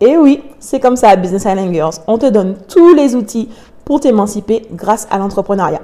Et 0.00 0.16
oui, 0.16 0.42
c'est 0.60 0.80
comme 0.80 0.96
ça 0.96 1.16
Business 1.16 1.44
Island 1.44 1.72
Girls. 1.72 1.94
On 2.06 2.18
te 2.18 2.26
donne 2.26 2.56
tous 2.68 2.94
les 2.94 3.14
outils 3.14 3.48
pour 3.84 4.00
t'émanciper 4.00 4.66
grâce 4.72 5.06
à 5.10 5.18
l'entrepreneuriat. 5.18 5.80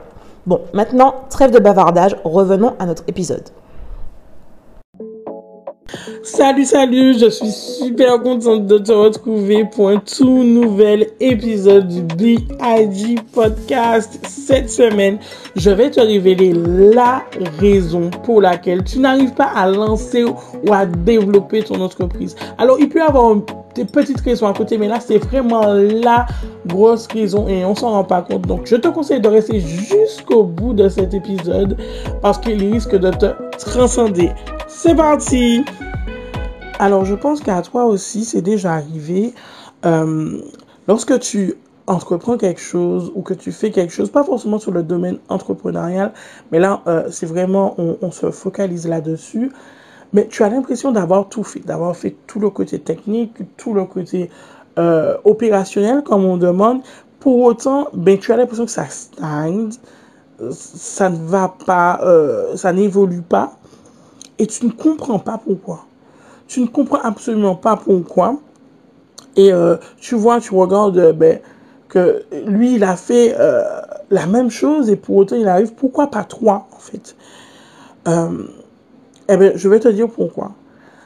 Bon, 0.46 0.60
maintenant, 0.74 1.14
trêve 1.30 1.50
de 1.50 1.58
bavardage, 1.58 2.16
revenons 2.24 2.74
à 2.78 2.86
notre 2.86 3.04
épisode. 3.06 3.44
Salut, 6.22 6.64
salut, 6.64 7.18
je 7.18 7.28
suis 7.28 7.50
super 7.50 8.22
contente 8.22 8.66
de 8.66 8.78
te 8.78 8.92
retrouver 8.92 9.64
pour 9.64 9.88
un 9.90 9.98
tout 9.98 10.42
nouvel 10.42 11.08
épisode 11.20 11.88
du 11.88 12.02
BIG 12.02 13.20
Podcast. 13.32 14.18
Cette 14.26 14.70
semaine, 14.70 15.18
je 15.56 15.70
vais 15.70 15.90
te 15.90 16.00
révéler 16.00 16.52
la 16.54 17.22
raison 17.58 18.10
pour 18.24 18.40
laquelle 18.40 18.84
tu 18.84 19.00
n'arrives 19.00 19.34
pas 19.34 19.50
à 19.54 19.68
lancer 19.68 20.24
ou 20.24 20.72
à 20.72 20.86
développer 20.86 21.62
ton 21.62 21.80
entreprise. 21.80 22.36
Alors, 22.56 22.78
il 22.80 22.88
peut 22.88 23.00
y 23.00 23.02
avoir 23.02 23.36
des 23.74 23.84
petites 23.84 24.20
raisons 24.20 24.46
à 24.46 24.54
côté, 24.54 24.78
mais 24.78 24.88
là, 24.88 25.00
c'est 25.00 25.18
vraiment 25.18 25.74
la 25.74 26.26
grosse 26.66 27.06
raison 27.08 27.48
et 27.48 27.64
on 27.64 27.74
s'en 27.74 27.90
rend 27.90 28.04
pas 28.04 28.22
compte. 28.22 28.46
Donc, 28.46 28.62
je 28.66 28.76
te 28.76 28.88
conseille 28.88 29.20
de 29.20 29.28
rester 29.28 29.60
jusqu'au 29.60 30.44
bout 30.44 30.72
de 30.72 30.88
cet 30.88 31.14
épisode 31.14 31.76
parce 32.22 32.38
qu'il 32.38 32.72
risque 32.72 32.96
de 32.96 33.10
te 33.10 33.26
transcender. 33.58 34.30
C'est 34.68 34.94
parti! 34.94 35.62
Alors, 36.82 37.04
je 37.04 37.14
pense 37.14 37.40
qu'à 37.40 37.62
toi 37.62 37.84
aussi, 37.84 38.24
c'est 38.24 38.42
déjà 38.42 38.72
arrivé. 38.72 39.34
Euh, 39.86 40.40
lorsque 40.88 41.16
tu 41.20 41.54
entreprends 41.86 42.36
quelque 42.36 42.60
chose 42.60 43.12
ou 43.14 43.22
que 43.22 43.34
tu 43.34 43.52
fais 43.52 43.70
quelque 43.70 43.92
chose, 43.92 44.10
pas 44.10 44.24
forcément 44.24 44.58
sur 44.58 44.72
le 44.72 44.82
domaine 44.82 45.18
entrepreneurial, 45.28 46.12
mais 46.50 46.58
là, 46.58 46.82
euh, 46.88 47.04
c'est 47.08 47.26
vraiment, 47.26 47.76
on, 47.78 48.10
se 48.10 48.32
focalise 48.32 48.88
là-dessus. 48.88 49.52
Mais 50.12 50.26
tu 50.26 50.42
as 50.42 50.48
l'impression 50.48 50.90
d'avoir 50.90 51.28
tout 51.28 51.44
fait, 51.44 51.60
d'avoir 51.60 51.94
fait 51.94 52.16
tout 52.26 52.40
le 52.40 52.50
côté 52.50 52.80
technique, 52.80 53.36
tout 53.56 53.74
le 53.74 53.84
côté 53.84 54.28
euh, 54.80 55.16
opérationnel, 55.22 56.02
comme 56.02 56.24
on 56.24 56.36
demande. 56.36 56.80
Pour 57.20 57.42
autant, 57.42 57.90
ben, 57.94 58.18
tu 58.18 58.32
as 58.32 58.36
l'impression 58.36 58.64
que 58.64 58.72
ça 58.72 58.88
stagne, 58.88 59.70
ça 60.50 61.10
ne 61.10 61.28
va 61.28 61.54
pas, 61.64 62.00
ça 62.56 62.72
n'évolue 62.72 63.22
pas, 63.22 63.52
et 64.40 64.48
tu 64.48 64.66
ne 64.66 64.72
comprends 64.72 65.20
pas 65.20 65.38
pourquoi. 65.38 65.84
Tu 66.52 66.60
ne 66.60 66.66
comprends 66.66 67.00
absolument 67.00 67.54
pas 67.54 67.78
pourquoi. 67.78 68.36
Et 69.36 69.54
euh, 69.54 69.78
tu 69.98 70.16
vois, 70.16 70.38
tu 70.38 70.52
regardes 70.52 70.98
euh, 70.98 71.14
ben, 71.14 71.40
que 71.88 72.26
lui, 72.44 72.74
il 72.74 72.84
a 72.84 72.94
fait 72.94 73.34
euh, 73.40 73.62
la 74.10 74.26
même 74.26 74.50
chose 74.50 74.90
et 74.90 74.96
pour 74.96 75.16
autant, 75.16 75.36
il 75.36 75.48
arrive. 75.48 75.72
Pourquoi 75.72 76.08
pas 76.08 76.24
toi, 76.24 76.66
en 76.70 76.78
fait? 76.78 77.16
Eh 78.06 79.36
bien, 79.38 79.52
je 79.54 79.66
vais 79.66 79.80
te 79.80 79.88
dire 79.88 80.10
pourquoi. 80.10 80.52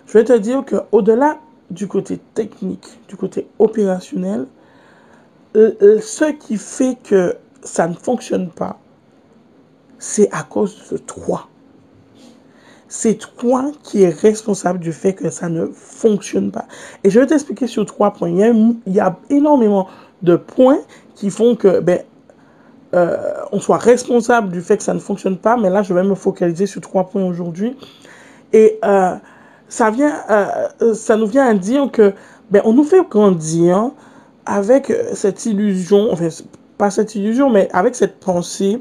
Je 0.08 0.14
vais 0.14 0.24
te 0.24 0.32
dire 0.32 0.64
qu'au-delà 0.64 1.38
du 1.70 1.86
côté 1.86 2.18
technique, 2.34 2.98
du 3.06 3.16
côté 3.16 3.46
opérationnel, 3.60 4.48
ce 5.54 6.32
qui 6.32 6.56
fait 6.56 6.98
que 7.04 7.36
ça 7.62 7.86
ne 7.86 7.94
fonctionne 7.94 8.48
pas, 8.48 8.80
c'est 10.00 10.28
à 10.32 10.42
cause 10.42 10.88
de 10.90 10.96
toi 10.96 11.46
c'est 12.88 13.18
toi 13.36 13.72
qui 13.82 14.02
es 14.02 14.10
responsable 14.10 14.78
du 14.78 14.92
fait 14.92 15.14
que 15.14 15.30
ça 15.30 15.48
ne 15.48 15.66
fonctionne 15.66 16.50
pas. 16.50 16.66
Et 17.04 17.10
je 17.10 17.18
vais 17.18 17.26
t'expliquer 17.26 17.66
sur 17.66 17.84
trois 17.84 18.12
points. 18.12 18.28
Il 18.28 18.92
y, 18.92 19.00
a, 19.00 19.16
énormément 19.30 19.88
de 20.22 20.36
points 20.36 20.78
qui 21.14 21.30
font 21.30 21.56
que 21.56 21.80
ben, 21.80 22.00
euh, 22.94 23.16
on 23.52 23.60
soit 23.60 23.78
responsable 23.78 24.50
du 24.50 24.60
fait 24.60 24.76
que 24.76 24.82
ça 24.82 24.94
ne 24.94 25.00
fonctionne 25.00 25.36
pas. 25.36 25.56
Mais 25.56 25.70
là, 25.70 25.82
je 25.82 25.92
vais 25.94 26.04
me 26.04 26.14
focaliser 26.14 26.66
sur 26.66 26.80
trois 26.80 27.04
points 27.04 27.24
aujourd'hui. 27.24 27.76
Et 28.52 28.78
euh, 28.84 29.14
ça 29.68 29.90
vient, 29.90 30.14
euh, 30.30 30.94
ça 30.94 31.16
nous 31.16 31.26
vient 31.26 31.46
à 31.46 31.54
dire 31.54 31.90
que 31.90 32.12
ben, 32.50 32.62
on 32.64 32.72
nous 32.72 32.84
fait 32.84 33.02
grandir 33.08 33.90
avec 34.44 34.92
cette 35.14 35.44
illusion, 35.46 36.12
enfin 36.12 36.28
pas 36.78 36.90
cette 36.90 37.16
illusion, 37.16 37.50
mais 37.50 37.68
avec 37.72 37.96
cette 37.96 38.20
pensée 38.20 38.80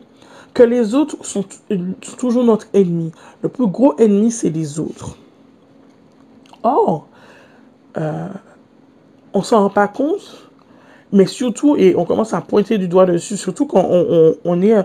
que 0.55 0.63
les 0.63 0.95
autres 0.95 1.17
sont 1.23 1.43
toujours 2.17 2.45
notre 2.45 2.67
ennemi. 2.73 3.11
Le 3.43 3.49
plus 3.49 3.67
gros 3.67 3.93
ennemi, 3.99 4.31
c'est 4.31 4.49
les 4.49 4.79
autres. 4.79 5.17
Or, 6.63 7.07
euh, 7.97 8.29
on 9.33 9.43
s'en 9.43 9.63
rend 9.63 9.69
pas 9.69 9.89
compte, 9.89 10.49
mais 11.11 11.25
surtout, 11.25 11.75
et 11.75 11.93
on 11.97 12.05
commence 12.05 12.33
à 12.33 12.39
pointer 12.39 12.77
du 12.77 12.87
doigt 12.87 13.05
dessus, 13.05 13.35
surtout 13.35 13.67
quand 13.67 13.85
on, 14.45 14.61
est, 14.61 14.73
euh, 14.73 14.83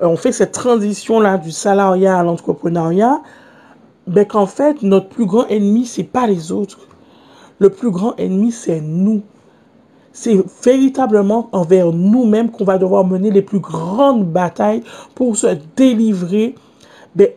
on 0.00 0.16
fait 0.16 0.32
cette 0.32 0.52
transition-là 0.52 1.38
du 1.38 1.50
salariat 1.50 2.18
à 2.18 2.22
l'entrepreneuriat, 2.22 3.22
ben 4.06 4.26
qu'en 4.26 4.46
fait, 4.46 4.82
notre 4.82 5.08
plus 5.08 5.24
grand 5.24 5.46
ennemi, 5.46 5.86
c'est 5.86 6.04
pas 6.04 6.26
les 6.26 6.52
autres. 6.52 6.80
Le 7.58 7.70
plus 7.70 7.90
grand 7.90 8.14
ennemi, 8.18 8.52
c'est 8.52 8.82
nous 8.82 9.22
c'est 10.16 10.38
véritablement 10.64 11.50
envers 11.52 11.92
nous-mêmes 11.92 12.50
qu'on 12.50 12.64
va 12.64 12.78
devoir 12.78 13.04
mener 13.04 13.30
les 13.30 13.42
plus 13.42 13.58
grandes 13.58 14.24
batailles 14.24 14.82
pour 15.14 15.36
se 15.36 15.58
délivrer 15.76 16.54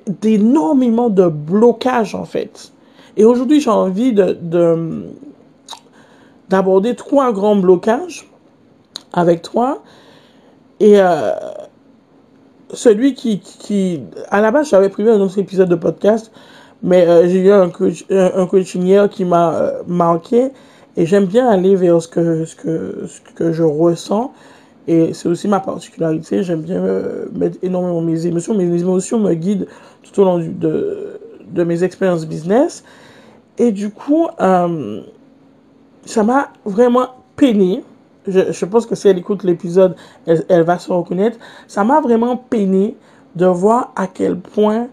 d'énormément 0.07 1.09
de 1.09 1.27
blocages 1.27 2.15
en 2.15 2.23
fait. 2.23 2.71
Et 3.17 3.25
aujourd'hui, 3.25 3.59
j'ai 3.59 3.69
envie 3.69 4.13
de, 4.13 5.03
d'aborder 6.47 6.95
trois 6.95 7.33
grands 7.33 7.57
blocages 7.57 8.29
avec 9.11 9.41
toi. 9.41 9.83
Et 10.79 11.01
euh, 11.01 11.31
celui 12.71 13.13
qui, 13.13 13.41
qui, 13.41 14.03
à 14.29 14.39
la 14.39 14.51
base, 14.51 14.69
j'avais 14.69 14.87
prévu 14.87 15.09
un 15.11 15.19
autre 15.19 15.37
épisode 15.37 15.67
de 15.67 15.75
podcast, 15.75 16.31
mais 16.81 17.05
euh, 17.05 17.27
j'ai 17.27 17.39
eu 17.39 17.51
un, 17.51 17.69
coach, 17.69 18.05
un, 18.09 18.45
coaching 18.45 18.83
hier 18.83 19.09
qui 19.09 19.25
m'a 19.25 19.53
euh, 19.53 19.83
manqué. 19.85 20.53
Et 20.99 21.05
j'aime 21.05 21.27
bien 21.27 21.47
aller 21.47 21.77
vers 21.77 22.01
ce 22.01 22.09
que, 22.09 22.43
ce 22.43 22.57
que, 22.57 23.05
ce 23.07 23.21
que 23.33 23.53
je 23.53 23.63
ressens. 23.63 24.33
Et 24.85 25.13
c'est 25.13 25.29
aussi 25.29 25.47
ma 25.47 25.61
particularité. 25.61 26.43
J'aime 26.43 26.61
bien 26.61 26.83
euh, 26.83 27.27
mettre 27.33 27.57
énormément 27.61 28.01
mes 28.01 28.27
émotions. 28.27 28.53
Mes 28.53 28.81
émotions 28.81 29.17
me 29.17 29.33
guident 29.33 29.67
tout 30.03 30.21
au 30.21 30.25
long 30.25 30.39
de, 30.39 31.21
de 31.53 31.63
mes 31.63 31.85
expériences 31.85 32.25
business. 32.25 32.83
Et 33.57 33.71
du 33.71 33.91
coup, 33.91 34.27
euh, 34.41 35.01
ça 36.03 36.23
m'a 36.23 36.49
vraiment 36.65 37.07
peiné. 37.37 37.81
Je, 38.27 38.51
je, 38.51 38.65
pense 38.65 38.85
que 38.85 38.95
si 38.95 39.07
elle 39.07 39.17
écoute 39.17 39.45
l'épisode, 39.45 39.95
elle, 40.27 40.43
elle, 40.49 40.63
va 40.63 40.79
se 40.79 40.91
reconnaître. 40.91 41.37
Ça 41.67 41.85
m'a 41.85 42.01
vraiment 42.01 42.35
peiné 42.35 42.97
de 43.37 43.45
voir 43.45 43.93
à 43.95 44.07
quel 44.07 44.37
point 44.37 44.87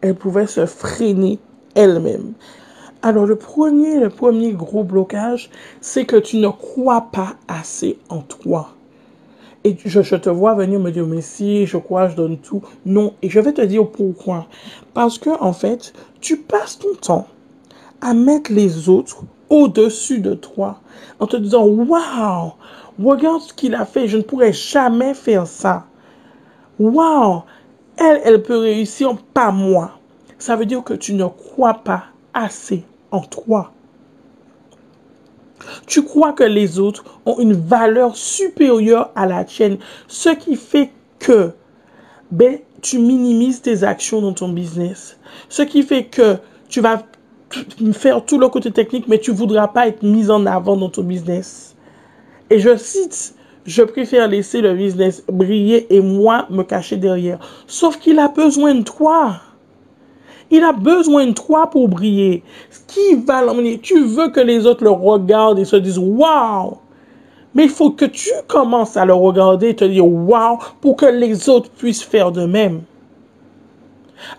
elle 0.00 0.14
pouvait 0.14 0.46
se 0.46 0.64
freiner 0.64 1.38
elle-même. 1.74 2.32
Alors 3.02 3.24
le 3.24 3.36
premier, 3.36 3.98
le 3.98 4.10
premier 4.10 4.52
gros 4.52 4.84
blocage, 4.84 5.48
c'est 5.80 6.04
que 6.04 6.16
tu 6.16 6.36
ne 6.36 6.48
crois 6.48 7.08
pas 7.10 7.36
assez 7.48 7.98
en 8.10 8.18
toi. 8.20 8.74
Et 9.64 9.74
je, 9.82 10.16
te 10.16 10.28
vois 10.28 10.54
venir 10.54 10.78
me 10.78 10.90
dire, 10.90 11.06
mais 11.06 11.22
si, 11.22 11.66
je 11.66 11.78
crois, 11.78 12.08
je 12.08 12.16
donne 12.16 12.36
tout. 12.36 12.62
Non. 12.84 13.14
Et 13.22 13.30
je 13.30 13.40
vais 13.40 13.54
te 13.54 13.62
dire 13.62 13.88
pourquoi. 13.88 14.48
Parce 14.92 15.18
que, 15.18 15.30
en 15.40 15.54
fait, 15.54 15.94
tu 16.20 16.36
passes 16.36 16.78
ton 16.78 16.94
temps 16.94 17.26
à 18.02 18.12
mettre 18.12 18.52
les 18.52 18.90
autres 18.90 19.22
au-dessus 19.48 20.20
de 20.20 20.34
toi. 20.34 20.80
En 21.20 21.26
te 21.26 21.36
disant, 21.36 21.66
waouh, 21.66 22.52
regarde 23.02 23.40
ce 23.40 23.54
qu'il 23.54 23.74
a 23.74 23.86
fait. 23.86 24.08
Je 24.08 24.18
ne 24.18 24.22
pourrais 24.22 24.52
jamais 24.52 25.14
faire 25.14 25.46
ça. 25.46 25.86
Waouh, 26.78 27.42
elle, 27.96 28.20
elle 28.24 28.42
peut 28.42 28.58
réussir, 28.58 29.16
pas 29.32 29.52
moi. 29.52 29.92
Ça 30.38 30.56
veut 30.56 30.66
dire 30.66 30.84
que 30.84 30.94
tu 30.94 31.14
ne 31.14 31.26
crois 31.26 31.74
pas 31.74 32.04
assez 32.34 32.84
en 33.10 33.20
toi. 33.20 33.72
Tu 35.86 36.02
crois 36.02 36.32
que 36.32 36.44
les 36.44 36.78
autres 36.78 37.04
ont 37.26 37.38
une 37.38 37.52
valeur 37.52 38.16
supérieure 38.16 39.10
à 39.14 39.26
la 39.26 39.44
tienne, 39.44 39.78
ce 40.08 40.30
qui 40.30 40.56
fait 40.56 40.90
que 41.18 41.52
ben, 42.30 42.58
tu 42.80 42.98
minimises 42.98 43.60
tes 43.60 43.84
actions 43.84 44.20
dans 44.20 44.32
ton 44.32 44.48
business. 44.48 45.18
Ce 45.48 45.62
qui 45.62 45.82
fait 45.82 46.04
que 46.04 46.38
tu 46.68 46.80
vas 46.80 47.02
faire 47.92 48.24
tout 48.24 48.38
le 48.38 48.48
côté 48.48 48.70
technique, 48.70 49.08
mais 49.08 49.18
tu 49.18 49.32
voudras 49.32 49.68
pas 49.68 49.88
être 49.88 50.02
mis 50.02 50.30
en 50.30 50.46
avant 50.46 50.76
dans 50.76 50.88
ton 50.88 51.02
business. 51.02 51.76
Et 52.48 52.58
je 52.58 52.76
cite, 52.76 53.34
je 53.66 53.82
préfère 53.82 54.28
laisser 54.28 54.60
le 54.60 54.74
business 54.74 55.22
briller 55.28 55.92
et 55.94 56.00
moi 56.00 56.46
me 56.50 56.62
cacher 56.62 56.96
derrière. 56.96 57.38
Sauf 57.66 57.98
qu'il 57.98 58.18
a 58.18 58.28
besoin 58.28 58.74
de 58.74 58.82
toi. 58.82 59.40
Il 60.50 60.64
a 60.64 60.72
besoin 60.72 61.26
de 61.26 61.32
toi 61.32 61.68
pour 61.70 61.88
briller. 61.88 62.42
Qui 62.86 63.14
va 63.26 63.42
l'emmener? 63.42 63.78
Tu 63.78 64.04
veux 64.04 64.30
que 64.30 64.40
les 64.40 64.66
autres 64.66 64.84
le 64.84 64.90
regardent 64.90 65.58
et 65.58 65.64
se 65.64 65.76
disent 65.76 65.98
waouh! 65.98 66.78
Mais 67.54 67.64
il 67.64 67.70
faut 67.70 67.90
que 67.90 68.04
tu 68.04 68.30
commences 68.46 68.96
à 68.96 69.04
le 69.04 69.14
regarder 69.14 69.70
et 69.70 69.76
te 69.76 69.84
dire 69.84 70.06
waouh 70.06 70.58
pour 70.80 70.96
que 70.96 71.06
les 71.06 71.48
autres 71.48 71.70
puissent 71.70 72.02
faire 72.02 72.32
de 72.32 72.46
même. 72.46 72.82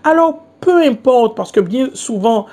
Alors, 0.04 0.38
peu 0.60 0.82
importe, 0.82 1.36
parce 1.36 1.52
que 1.52 1.60
bien 1.60 1.90
souvent, 1.94 2.46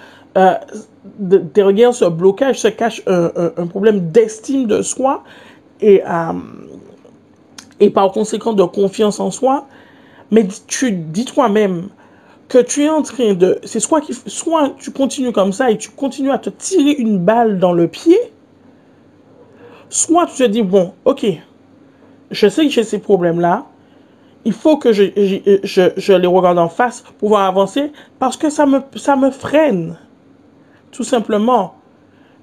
derrière 1.20 1.94
ce 1.94 2.06
blocage 2.06 2.60
se 2.60 2.68
cache 2.68 3.02
un, 3.08 3.68
problème 3.68 4.12
d'estime 4.12 4.68
de 4.68 4.82
soi 4.82 5.24
euh, 5.84 6.34
et 7.80 7.90
par 7.90 8.12
conséquent 8.12 8.54
de 8.54 8.64
confiance 8.64 9.20
en 9.20 9.32
soi. 9.32 9.68
Mais 10.32 10.48
tu 10.68 10.92
dis 10.92 11.26
toi-même, 11.26 11.90
que 12.50 12.58
tu 12.58 12.84
es 12.84 12.90
en 12.90 13.04
train 13.04 13.36
de... 13.36 13.60
C'est 13.64 13.80
soit, 13.80 14.02
soit 14.26 14.72
tu 14.80 14.92
continues 14.92 15.32
comme 15.32 15.54
ça 15.54 15.72
et 15.72 15.78
tu 15.78 15.90
continues 15.92 16.32
à 16.32 16.40
te 16.40 16.50
tirer 16.50 16.94
une 16.94 17.20
balle 17.20 17.60
dans 17.60 17.74
le 17.74 17.88
pied, 17.88 18.20
soit 19.90 20.26
tu 20.26 20.38
te 20.38 20.44
dis, 20.44 20.64
bon, 20.64 20.94
ok, 21.06 21.26
je 22.32 22.50
sais 22.50 22.66
que 22.66 22.72
j'ai 22.72 22.84
ces 22.84 23.00
problèmes-là, 23.00 23.66
il 24.46 24.54
faut 24.54 24.78
que 24.78 24.92
je, 24.94 25.04
je, 25.64 26.14
les 26.14 26.28
regarde 26.28 26.58
en 26.58 26.70
face 26.70 27.02
pour 27.02 27.14
pouvoir 27.14 27.46
avancer 27.46 27.92
parce 28.18 28.36
que 28.36 28.50
ça 28.50 28.66
me, 28.66 28.80
ça 28.96 29.16
me 29.16 29.30
freine, 29.30 29.98
tout 30.92 31.04
simplement. 31.04 31.76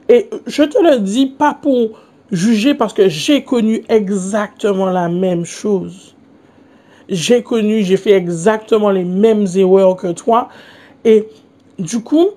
Et 0.09 0.31
je 0.47 0.63
te 0.63 0.79
le 0.79 1.01
dis 1.01 1.27
pas 1.27 1.55
pour 1.55 1.99
juger 2.31 2.75
parce 2.75 2.93
que 2.93 3.09
j'ai 3.09 3.43
connu 3.43 3.83
exactement 3.89 4.87
la 4.87 5.09
même 5.09 5.45
chose 5.45 6.16
j'ai 7.09 7.43
connu, 7.43 7.83
j'ai 7.83 7.97
fait 7.97 8.13
exactement 8.13 8.91
les 8.91 9.05
mêmes 9.05 9.47
erreurs 9.55 9.97
que 9.97 10.13
toi. 10.13 10.49
Et 11.05 11.29
du 11.79 12.03
coup, 12.03 12.31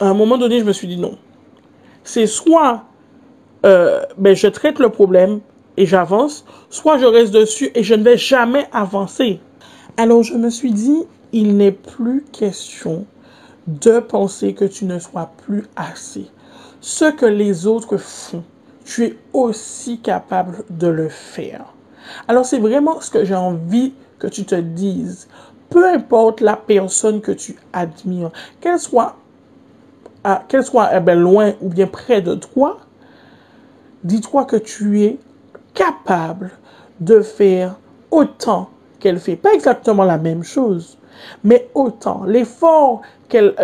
à 0.00 0.06
un 0.06 0.14
moment 0.14 0.38
donné, 0.38 0.60
je 0.60 0.64
me 0.64 0.72
suis 0.72 0.86
dit 0.86 0.96
non. 0.96 1.18
C'est 2.04 2.26
soit 2.26 2.84
euh, 3.64 4.02
ben, 4.18 4.34
je 4.34 4.48
traite 4.48 4.78
le 4.78 4.88
problème 4.88 5.40
et 5.76 5.86
j'avance, 5.86 6.44
soit 6.68 6.98
je 6.98 7.06
reste 7.06 7.32
dessus 7.32 7.70
et 7.74 7.82
je 7.82 7.94
ne 7.94 8.02
vais 8.02 8.16
jamais 8.16 8.66
avancer. 8.72 9.40
Alors 9.96 10.22
je 10.22 10.34
me 10.34 10.50
suis 10.50 10.72
dit, 10.72 11.04
il 11.32 11.56
n'est 11.56 11.72
plus 11.72 12.24
question 12.32 13.06
de 13.66 14.00
penser 14.00 14.54
que 14.54 14.64
tu 14.64 14.84
ne 14.84 14.98
sois 14.98 15.30
plus 15.44 15.64
assez. 15.76 16.26
Ce 16.80 17.10
que 17.12 17.26
les 17.26 17.66
autres 17.66 17.96
font, 17.96 18.42
tu 18.84 19.04
es 19.04 19.16
aussi 19.32 20.00
capable 20.00 20.64
de 20.68 20.88
le 20.88 21.08
faire. 21.08 21.66
Alors 22.28 22.44
c'est 22.44 22.58
vraiment 22.58 23.00
ce 23.00 23.10
que 23.10 23.24
j'ai 23.24 23.34
envie 23.34 23.92
que 24.18 24.26
tu 24.26 24.44
te 24.44 24.54
dises. 24.54 25.28
Peu 25.70 25.88
importe 25.88 26.40
la 26.40 26.56
personne 26.56 27.20
que 27.20 27.32
tu 27.32 27.56
admires, 27.72 28.30
qu'elle 28.60 28.78
soit, 28.78 29.16
qu'elle 30.48 30.64
soit 30.64 30.90
eh 30.94 31.00
ben, 31.00 31.18
loin 31.18 31.54
ou 31.60 31.68
bien 31.68 31.86
près 31.86 32.20
de 32.20 32.34
toi, 32.34 32.78
dis-toi 34.04 34.44
que 34.44 34.56
tu 34.56 35.02
es 35.02 35.18
capable 35.74 36.50
de 37.00 37.20
faire 37.20 37.76
autant 38.10 38.68
qu'elle 39.00 39.18
fait. 39.18 39.36
Pas 39.36 39.54
exactement 39.54 40.04
la 40.04 40.18
même 40.18 40.44
chose, 40.44 40.98
mais 41.42 41.68
autant. 41.74 42.24
L'effort 42.24 43.02
qu'elle 43.28 43.54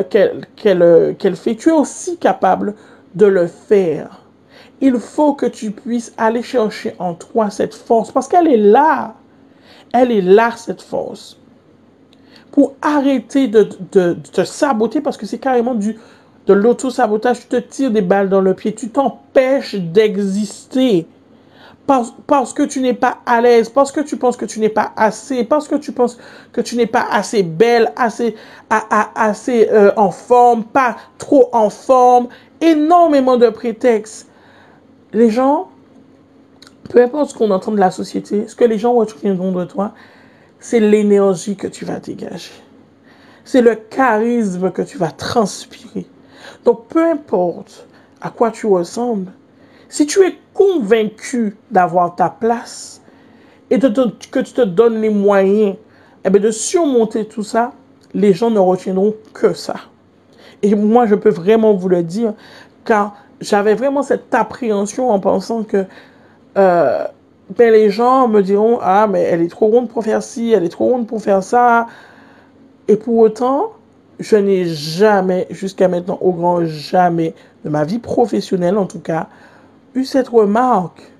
fait, 1.36 1.54
tu 1.56 1.68
es 1.68 1.72
aussi 1.72 2.16
capable 2.16 2.74
de 3.14 3.26
le 3.26 3.46
faire 3.46 4.27
il 4.80 4.98
faut 4.98 5.34
que 5.34 5.46
tu 5.46 5.70
puisses 5.70 6.12
aller 6.16 6.42
chercher 6.42 6.94
en 6.98 7.14
toi 7.14 7.50
cette 7.50 7.74
force 7.74 8.12
parce 8.12 8.28
qu'elle 8.28 8.48
est 8.48 8.56
là. 8.56 9.14
Elle 9.92 10.12
est 10.12 10.20
là, 10.20 10.52
cette 10.56 10.82
force. 10.82 11.38
Pour 12.52 12.74
arrêter 12.82 13.48
de, 13.48 13.62
te 13.62 14.44
saboter 14.44 15.00
parce 15.00 15.16
que 15.16 15.26
c'est 15.26 15.38
carrément 15.38 15.74
du, 15.74 15.96
de 16.46 16.52
l'auto-sabotage. 16.52 17.40
Tu 17.40 17.46
te 17.46 17.56
tires 17.56 17.90
des 17.90 18.02
balles 18.02 18.28
dans 18.28 18.40
le 18.40 18.54
pied. 18.54 18.74
Tu 18.74 18.90
t'empêches 18.90 19.74
d'exister. 19.74 21.06
Parce, 21.86 22.12
parce, 22.26 22.52
que 22.52 22.64
tu 22.64 22.80
n'es 22.82 22.92
pas 22.92 23.18
à 23.24 23.40
l'aise, 23.40 23.70
parce 23.70 23.92
que 23.92 24.00
tu 24.00 24.18
penses 24.18 24.36
que 24.36 24.44
tu 24.44 24.60
n'es 24.60 24.68
pas 24.68 24.92
assez, 24.94 25.42
parce 25.42 25.66
que 25.66 25.76
tu 25.76 25.92
penses 25.92 26.18
que 26.52 26.60
tu 26.60 26.76
n'es 26.76 26.86
pas 26.86 27.06
assez 27.10 27.42
belle, 27.42 27.92
assez, 27.96 28.34
assez 28.68 29.70
euh, 29.72 29.90
en 29.96 30.10
forme, 30.10 30.64
pas 30.64 30.96
trop 31.16 31.48
en 31.54 31.70
forme, 31.70 32.28
énormément 32.60 33.38
de 33.38 33.48
prétextes 33.48 34.28
les 35.12 35.30
gens, 35.30 35.68
peu 36.90 37.02
importe 37.02 37.30
ce 37.30 37.34
qu'on 37.34 37.50
entend 37.50 37.72
de 37.72 37.78
la 37.78 37.90
société, 37.90 38.46
ce 38.48 38.54
que 38.54 38.64
les 38.64 38.78
gens 38.78 38.94
retiendront 38.94 39.52
de 39.52 39.64
toi, 39.64 39.94
c'est 40.60 40.80
l'énergie 40.80 41.56
que 41.56 41.66
tu 41.66 41.84
vas 41.84 42.00
dégager. 42.00 42.52
C'est 43.44 43.62
le 43.62 43.74
charisme 43.76 44.70
que 44.70 44.82
tu 44.82 44.98
vas 44.98 45.10
transpirer. 45.10 46.06
Donc, 46.64 46.86
peu 46.88 47.04
importe 47.10 47.86
à 48.20 48.30
quoi 48.30 48.50
tu 48.50 48.66
ressembles, 48.66 49.30
si 49.88 50.06
tu 50.06 50.20
es 50.22 50.34
convaincu 50.52 51.56
d'avoir 51.70 52.14
ta 52.14 52.28
place 52.28 53.00
et 53.70 53.78
que 53.78 54.40
tu 54.40 54.52
te 54.52 54.62
donnes 54.62 55.00
les 55.00 55.10
moyens 55.10 55.76
eh 56.24 56.30
bien, 56.30 56.40
de 56.40 56.50
surmonter 56.50 57.26
tout 57.26 57.42
ça, 57.42 57.72
les 58.12 58.32
gens 58.32 58.50
ne 58.50 58.58
retiendront 58.58 59.14
que 59.32 59.52
ça. 59.54 59.76
Et 60.62 60.74
moi, 60.74 61.06
je 61.06 61.14
peux 61.14 61.30
vraiment 61.30 61.74
vous 61.74 61.88
le 61.88 62.02
dire, 62.02 62.34
car 62.84 63.14
j'avais 63.40 63.74
vraiment 63.74 64.02
cette 64.02 64.34
appréhension 64.34 65.10
en 65.10 65.20
pensant 65.20 65.62
que 65.62 65.84
euh, 66.56 67.04
ben 67.56 67.72
les 67.72 67.90
gens 67.90 68.28
me 68.28 68.42
diront 68.42 68.78
ah 68.82 69.06
mais 69.08 69.22
elle 69.22 69.42
est 69.42 69.48
trop 69.48 69.68
ronde 69.68 69.88
pour 69.88 70.04
faire 70.04 70.22
ci, 70.22 70.52
elle 70.52 70.64
est 70.64 70.70
trop 70.70 70.86
ronde 70.86 71.06
pour 71.06 71.22
faire 71.22 71.42
ça. 71.42 71.86
Et 72.88 72.96
pour 72.96 73.18
autant, 73.18 73.72
je 74.18 74.36
n'ai 74.36 74.64
jamais, 74.64 75.46
jusqu'à 75.50 75.88
maintenant, 75.88 76.18
au 76.20 76.32
grand 76.32 76.64
jamais 76.64 77.34
de 77.64 77.70
ma 77.70 77.84
vie 77.84 77.98
professionnelle 77.98 78.78
en 78.78 78.86
tout 78.86 79.00
cas, 79.00 79.28
eu 79.94 80.04
cette 80.04 80.28
remarque. 80.28 81.12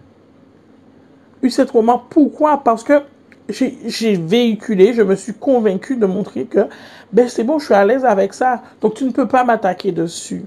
Eu 1.43 1.51
cette 1.51 1.71
remarque. 1.71 2.05
Pourquoi? 2.11 2.63
Parce 2.65 2.83
que 2.83 3.03
j'ai 3.49 4.17
véhiculé, 4.17 4.93
je 4.93 5.03
me 5.03 5.15
suis 5.15 5.35
convaincu 5.35 5.97
de 5.97 6.07
montrer 6.07 6.45
que 6.45 6.67
ben 7.13 7.29
c'est 7.29 7.45
bon, 7.45 7.59
je 7.59 7.67
suis 7.67 7.75
à 7.75 7.85
l'aise 7.85 8.05
avec 8.05 8.35
ça. 8.35 8.63
Donc 8.81 8.95
tu 8.95 9.05
ne 9.05 9.11
peux 9.11 9.29
pas 9.29 9.45
m'attaquer 9.45 9.93
dessus. 9.93 10.45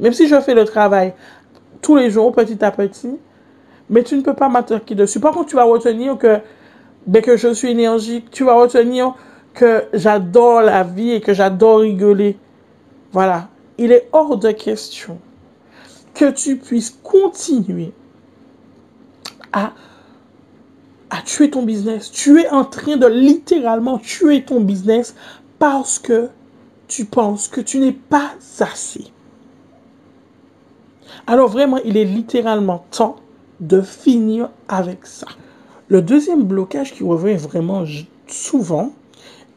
Même 0.00 0.12
si 0.12 0.26
je 0.26 0.40
fais 0.40 0.54
le 0.54 0.64
travail 0.64 1.14
tous 1.82 1.96
les 1.96 2.10
jours, 2.10 2.32
petit 2.32 2.62
à 2.64 2.70
petit, 2.70 3.16
mais 3.88 4.02
tu 4.02 4.16
ne 4.16 4.22
peux 4.22 4.34
pas 4.34 4.48
m'attaquer 4.48 4.94
dessus. 4.94 5.20
Par 5.20 5.32
contre, 5.32 5.50
tu 5.50 5.56
vas 5.56 5.64
retenir 5.64 6.16
que, 6.16 6.38
ben, 7.06 7.22
que 7.22 7.36
je 7.36 7.52
suis 7.52 7.70
énergique. 7.70 8.30
Tu 8.30 8.44
vas 8.44 8.54
retenir 8.54 9.14
que 9.52 9.84
j'adore 9.92 10.62
la 10.62 10.84
vie 10.84 11.12
et 11.12 11.20
que 11.20 11.34
j'adore 11.34 11.80
rigoler. 11.80 12.38
Voilà. 13.12 13.48
Il 13.78 13.92
est 13.92 14.08
hors 14.12 14.36
de 14.36 14.50
question 14.52 15.18
que 16.14 16.30
tu 16.30 16.56
puisses 16.56 16.90
continuer 17.02 17.92
à, 19.52 19.72
à 21.10 21.22
tuer 21.22 21.50
ton 21.50 21.62
business. 21.62 22.10
Tu 22.10 22.40
es 22.40 22.48
en 22.50 22.64
train 22.64 22.96
de 22.96 23.06
littéralement 23.06 23.98
tuer 23.98 24.44
ton 24.44 24.60
business 24.60 25.14
parce 25.58 25.98
que 25.98 26.28
tu 26.86 27.06
penses 27.06 27.48
que 27.48 27.60
tu 27.60 27.78
n'es 27.78 27.92
pas 27.92 28.32
assez. 28.60 29.12
Alors 31.26 31.48
vraiment, 31.48 31.78
il 31.84 31.96
est 31.96 32.04
littéralement 32.04 32.84
temps 32.90 33.16
de 33.60 33.80
finir 33.80 34.50
avec 34.68 35.06
ça. 35.06 35.26
Le 35.88 36.02
deuxième 36.02 36.44
blocage 36.44 36.92
qui 36.94 37.04
revient 37.04 37.36
vraiment 37.36 37.84
souvent, 38.26 38.92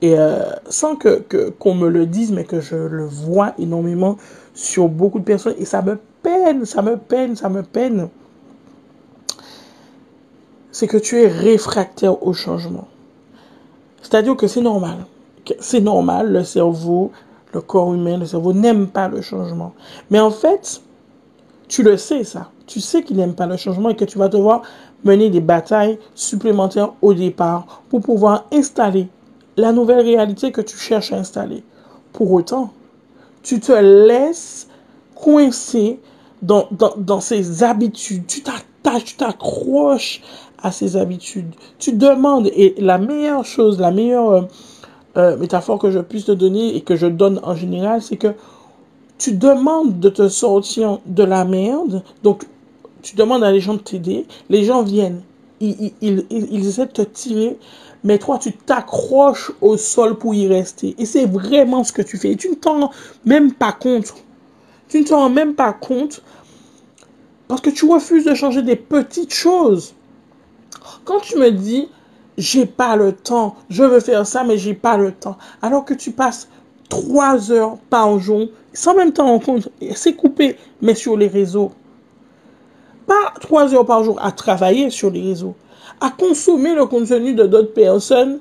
et 0.02 0.18
euh, 0.18 0.44
sans 0.68 0.96
que 0.96 1.24
qu'on 1.60 1.76
me 1.76 1.90
le 1.90 2.06
dise, 2.06 2.32
mais 2.32 2.44
que 2.44 2.60
je 2.60 2.76
le 2.76 3.06
vois 3.06 3.54
énormément 3.58 4.18
sur 4.54 4.90
beaucoup 4.90 5.20
de 5.20 5.24
personnes, 5.24 5.56
et 5.58 5.66
ça 5.66 5.82
me 5.82 5.98
peine, 6.22 6.66
ça 6.66 6.82
me 6.82 6.98
peine, 6.98 7.36
ça 7.36 7.50
me 7.50 7.64
peine, 7.64 8.10
c'est 10.72 10.88
que 10.88 10.98
tu 10.98 11.22
es 11.22 11.28
réfractaire 11.28 12.26
au 12.26 12.34
changement. 12.34 12.88
C'est-à-dire 14.02 14.36
que 14.36 14.48
c'est 14.48 14.62
normal. 14.62 15.06
C'est 15.60 15.82
normal, 15.82 16.32
le 16.32 16.44
cerveau, 16.44 17.12
le 17.54 17.62
corps 17.62 17.94
humain, 17.94 18.18
le 18.18 18.26
cerveau 18.26 18.54
n'aime 18.54 18.88
pas 18.88 19.08
le 19.08 19.22
changement. 19.22 19.74
Mais 20.10 20.20
en 20.20 20.32
fait, 20.32 20.82
tu 21.74 21.82
le 21.82 21.98
sais 21.98 22.24
ça. 22.24 22.52
Tu 22.68 22.80
sais 22.80 23.02
qu'il 23.02 23.18
n'aime 23.18 23.34
pas 23.34 23.48
le 23.48 23.58
changement 23.58 23.90
et 23.90 23.96
que 23.96 24.06
tu 24.06 24.20
vas 24.20 24.28
devoir 24.28 24.62
mener 25.04 25.32
des 25.32 25.42
batailles 25.42 25.98
supplémentaires 26.14 26.94
au 27.02 27.16
départ 27.16 27.82
pour 27.90 28.02
pouvoir 28.02 28.46
installer 28.54 29.08
la 29.58 29.72
nouvelle 29.72 30.02
réalité 30.02 30.52
que 30.52 30.62
tu 30.62 30.78
cherches 30.78 31.14
à 31.14 31.18
installer. 31.18 31.64
Pour 32.12 32.32
autant, 32.32 32.72
tu 33.42 33.60
te 33.60 33.72
laisses 33.72 34.68
coincer 35.16 36.00
dans, 36.44 36.68
dans, 36.70 36.94
dans 36.96 37.20
ces 37.20 37.64
habitudes. 37.64 38.28
Tu 38.28 38.44
t'attaches, 38.44 39.06
tu 39.06 39.16
t'accroches 39.16 40.22
à 40.62 40.72
ses 40.72 40.96
habitudes. 40.96 41.56
Tu 41.80 41.94
demandes, 41.94 42.52
et 42.54 42.76
la 42.78 43.00
meilleure 43.00 43.46
chose, 43.46 43.80
la 43.80 43.90
meilleure 43.90 44.30
euh, 44.30 44.42
euh, 45.18 45.38
métaphore 45.38 45.80
que 45.80 45.90
je 45.90 46.00
puisse 46.00 46.26
te 46.26 46.34
donner 46.34 46.76
et 46.76 46.82
que 46.82 46.96
je 46.96 47.08
donne 47.08 47.40
en 47.42 47.56
général, 47.56 48.04
c'est 48.04 48.18
que 48.18 48.36
tu 49.18 49.34
demandes 49.34 50.00
de 50.00 50.10
te 50.10 50.28
sortir 50.28 51.00
de 51.06 51.24
la 51.24 51.46
merde, 51.46 52.04
donc 52.24 52.46
tu 53.02 53.16
demandes 53.16 53.44
à 53.44 53.52
les 53.52 53.60
gens 53.60 53.76
de 53.76 53.80
t'aider, 53.80 54.26
les 54.50 54.64
gens 54.64 54.84
viennent, 54.84 55.22
ils, 55.60 55.94
ils, 56.02 56.26
ils, 56.30 56.68
essaient 56.68 56.88
de 56.88 56.92
te 56.92 57.02
tirer, 57.02 57.58
mais 58.04 58.18
toi 58.18 58.38
tu 58.38 58.52
t'accroches 58.54 59.52
au 59.62 59.78
sol 59.78 60.18
pour 60.18 60.34
y 60.34 60.48
rester. 60.48 60.96
Et 60.98 61.06
c'est 61.06 61.26
vraiment 61.26 61.84
ce 61.84 61.92
que 61.94 62.02
tu 62.02 62.18
fais. 62.18 62.32
Et 62.32 62.36
tu 62.36 62.50
ne 62.50 62.56
t'en 62.56 62.82
rends 62.82 62.92
même 63.26 63.54
pas 63.54 63.72
compte. 63.72 64.14
Tu 64.90 65.00
ne 65.02 65.06
t'en 65.06 65.20
rends 65.20 65.30
même 65.30 65.56
pas 65.56 65.74
compte 65.74 66.22
parce 67.48 67.62
que 67.62 67.70
tu 67.70 67.86
refuses 67.86 68.26
de 68.26 68.34
changer 68.34 68.62
des 68.62 68.76
petites 68.76 69.34
choses. 69.34 69.94
Quand 71.06 71.20
tu 71.20 71.38
me 71.38 71.52
dis, 71.52 71.88
j'ai 72.38 72.66
pas 72.66 72.96
le 72.96 73.14
temps, 73.14 73.56
je 73.70 73.84
veux 73.84 74.00
faire 74.00 74.26
ça, 74.26 74.44
mais 74.44 74.58
j'ai 74.58 74.74
pas 74.74 74.98
le 74.98 75.12
temps, 75.12 75.38
alors 75.62 75.86
que 75.86 75.94
tu 75.94 76.12
passes 76.12 76.50
trois 76.90 77.52
heures 77.52 77.78
par 77.90 78.20
jour, 78.20 78.48
sans 78.74 78.96
même 78.96 79.14
t'en 79.14 79.26
rendre 79.26 79.46
compte, 79.46 79.70
c'est 79.96 80.14
coupé, 80.14 80.58
mais 80.82 80.96
sur 80.96 81.16
les 81.18 81.28
réseaux. 81.28 81.72
Pas 83.08 83.34
trois 83.42 83.74
heures 83.74 83.86
par 83.86 84.04
jour 84.04 84.18
à 84.22 84.32
travailler 84.32 84.90
sur 84.90 85.12
les 85.12 85.22
réseaux, 85.22 85.56
à 86.00 86.10
consommer 86.10 86.74
le 86.74 86.86
contenu 86.86 87.34
de 87.34 87.46
d'autres 87.46 87.74
personnes 87.74 88.40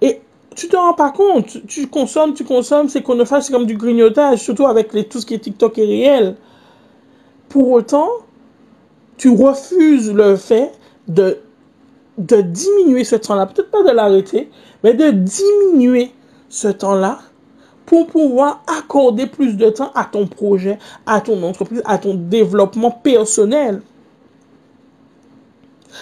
et 0.00 0.20
tu 0.54 0.68
te 0.68 0.76
rends 0.76 0.94
pas 0.94 1.10
compte. 1.10 1.66
Tu 1.66 1.86
consommes, 1.86 2.34
tu 2.34 2.44
consommes, 2.44 2.88
c'est 2.88 3.02
qu'on 3.02 3.14
ne 3.14 3.24
fasse 3.24 3.50
comme 3.50 3.66
du 3.66 3.76
grignotage, 3.76 4.40
surtout 4.40 4.66
avec 4.66 4.92
les, 4.92 5.04
tout 5.04 5.20
ce 5.20 5.26
qui 5.26 5.34
est 5.34 5.38
TikTok 5.38 5.78
et 5.78 5.86
réel. 5.86 6.36
Pour 7.48 7.70
autant, 7.70 8.08
tu 9.16 9.30
refuses 9.30 10.12
le 10.12 10.36
fait 10.36 10.72
de 11.08 11.38
de 12.18 12.42
diminuer 12.42 13.04
ce 13.04 13.16
temps-là, 13.16 13.46
peut-être 13.46 13.70
pas 13.70 13.82
de 13.82 13.90
l'arrêter, 13.90 14.50
mais 14.84 14.94
de 14.94 15.10
diminuer 15.10 16.12
ce 16.48 16.68
temps-là 16.68 17.20
pour 17.86 18.06
pouvoir 18.06 18.62
accorder 18.66 19.26
plus 19.26 19.56
de 19.56 19.68
temps 19.70 19.90
à 19.94 20.04
ton 20.04 20.26
projet, 20.26 20.78
à 21.06 21.20
ton 21.20 21.42
entreprise, 21.42 21.82
à 21.84 21.98
ton 21.98 22.14
développement 22.14 22.90
personnel. 22.90 23.82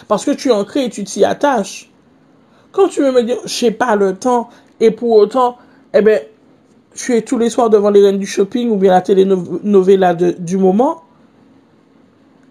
Parce 0.09 0.25
que 0.25 0.31
tu 0.31 0.49
es 0.49 0.53
ancré 0.53 0.85
et 0.85 0.91
tu 0.91 1.05
t'y 1.05 1.25
attaches. 1.25 1.91
Quand 2.73 2.89
tu 2.89 3.01
veux 3.01 3.13
me 3.13 3.23
dire, 3.23 3.39
j'ai 3.45 3.71
pas 3.71 3.97
le 3.97 4.15
temps, 4.15 4.49
et 4.79 4.91
pour 4.91 5.11
autant, 5.13 5.59
eh 5.93 6.03
ben, 6.03 6.21
tu 6.95 7.17
es 7.17 7.23
tous 7.23 7.39
les 7.39 7.51
soirs 7.51 7.71
devant 7.71 7.91
les 7.91 8.03
reines 8.03 8.19
du 8.19 8.27
shopping 8.27 8.71
ou 8.71 8.77
bien 8.77 8.93
la 8.93 9.01
télénovela 9.01 10.15
du 10.15 10.57
moment, 10.57 11.03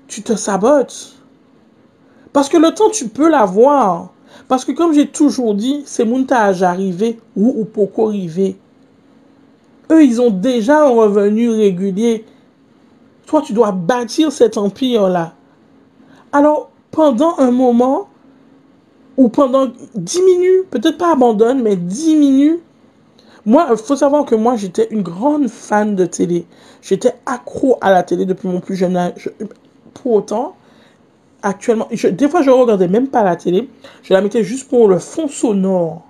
tu 0.07 0.21
te 0.21 0.35
sabotes. 0.35 1.15
Parce 2.33 2.49
que 2.49 2.57
le 2.57 2.71
temps, 2.71 2.89
tu 2.89 3.07
peux 3.07 3.29
l'avoir. 3.29 4.09
Parce 4.47 4.65
que 4.65 4.71
comme 4.71 4.93
j'ai 4.93 5.07
toujours 5.07 5.55
dit, 5.55 5.83
c'est 5.85 6.05
montage 6.05 6.63
arrivé 6.63 7.19
ou, 7.35 7.61
ou 7.61 7.65
pourquoi 7.65 8.09
arriver. 8.09 8.57
Eux, 9.91 10.03
ils 10.03 10.21
ont 10.21 10.29
déjà 10.29 10.85
un 10.85 10.89
revenu 10.89 11.49
régulier. 11.49 12.25
Toi, 13.25 13.41
tu 13.41 13.53
dois 13.53 13.71
bâtir 13.71 14.31
cet 14.31 14.57
empire-là. 14.57 15.33
Alors, 16.31 16.69
pendant 16.91 17.37
un 17.39 17.51
moment, 17.51 18.09
ou 19.17 19.29
pendant 19.29 19.67
10 19.95 20.21
minutes, 20.21 20.69
peut-être 20.69 20.97
pas 20.97 21.13
abandonne, 21.13 21.61
mais 21.61 21.75
10 21.75 22.15
minutes, 22.15 22.61
moi, 23.45 23.75
faut 23.77 23.95
savoir 23.95 24.25
que 24.25 24.35
moi, 24.35 24.55
j'étais 24.55 24.87
une 24.91 25.01
grande 25.01 25.47
fan 25.47 25.95
de 25.95 26.05
télé. 26.05 26.45
J'étais 26.81 27.13
accro 27.25 27.77
à 27.81 27.91
la 27.91 28.03
télé 28.03 28.25
depuis 28.25 28.47
mon 28.47 28.59
plus 28.59 28.75
jeune 28.75 28.95
âge. 28.95 29.31
Pour 29.93 30.13
autant, 30.13 30.55
actuellement, 31.41 31.87
des 31.91 32.29
fois 32.29 32.41
je 32.41 32.49
regardais 32.49 32.87
même 32.87 33.07
pas 33.07 33.23
la 33.23 33.35
télé, 33.35 33.69
je 34.03 34.13
la 34.13 34.21
mettais 34.21 34.43
juste 34.43 34.69
pour 34.69 34.87
le 34.87 34.99
fond 34.99 35.27
sonore. 35.27 36.03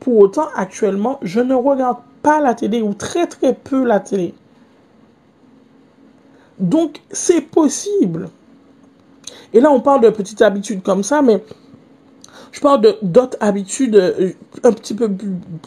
Pour 0.00 0.18
autant, 0.18 0.46
actuellement, 0.56 1.18
je 1.22 1.40
ne 1.40 1.54
regarde 1.54 1.98
pas 2.26 2.40
la 2.40 2.54
télé 2.54 2.82
ou 2.82 2.92
très 2.92 3.28
très 3.28 3.54
peu 3.54 3.84
la 3.84 4.00
télé. 4.00 4.34
Donc, 6.58 7.00
c'est 7.12 7.40
possible. 7.40 8.30
Et 9.52 9.60
là, 9.60 9.70
on 9.70 9.80
parle 9.80 10.00
de 10.00 10.10
petites 10.10 10.42
habitudes 10.42 10.82
comme 10.82 11.04
ça, 11.04 11.22
mais 11.22 11.44
je 12.50 12.58
parle 12.58 12.96
d'autres 13.00 13.36
habitudes 13.38 13.94
euh, 13.94 14.32
un 14.64 14.72
petit 14.72 14.94
peu 14.94 15.08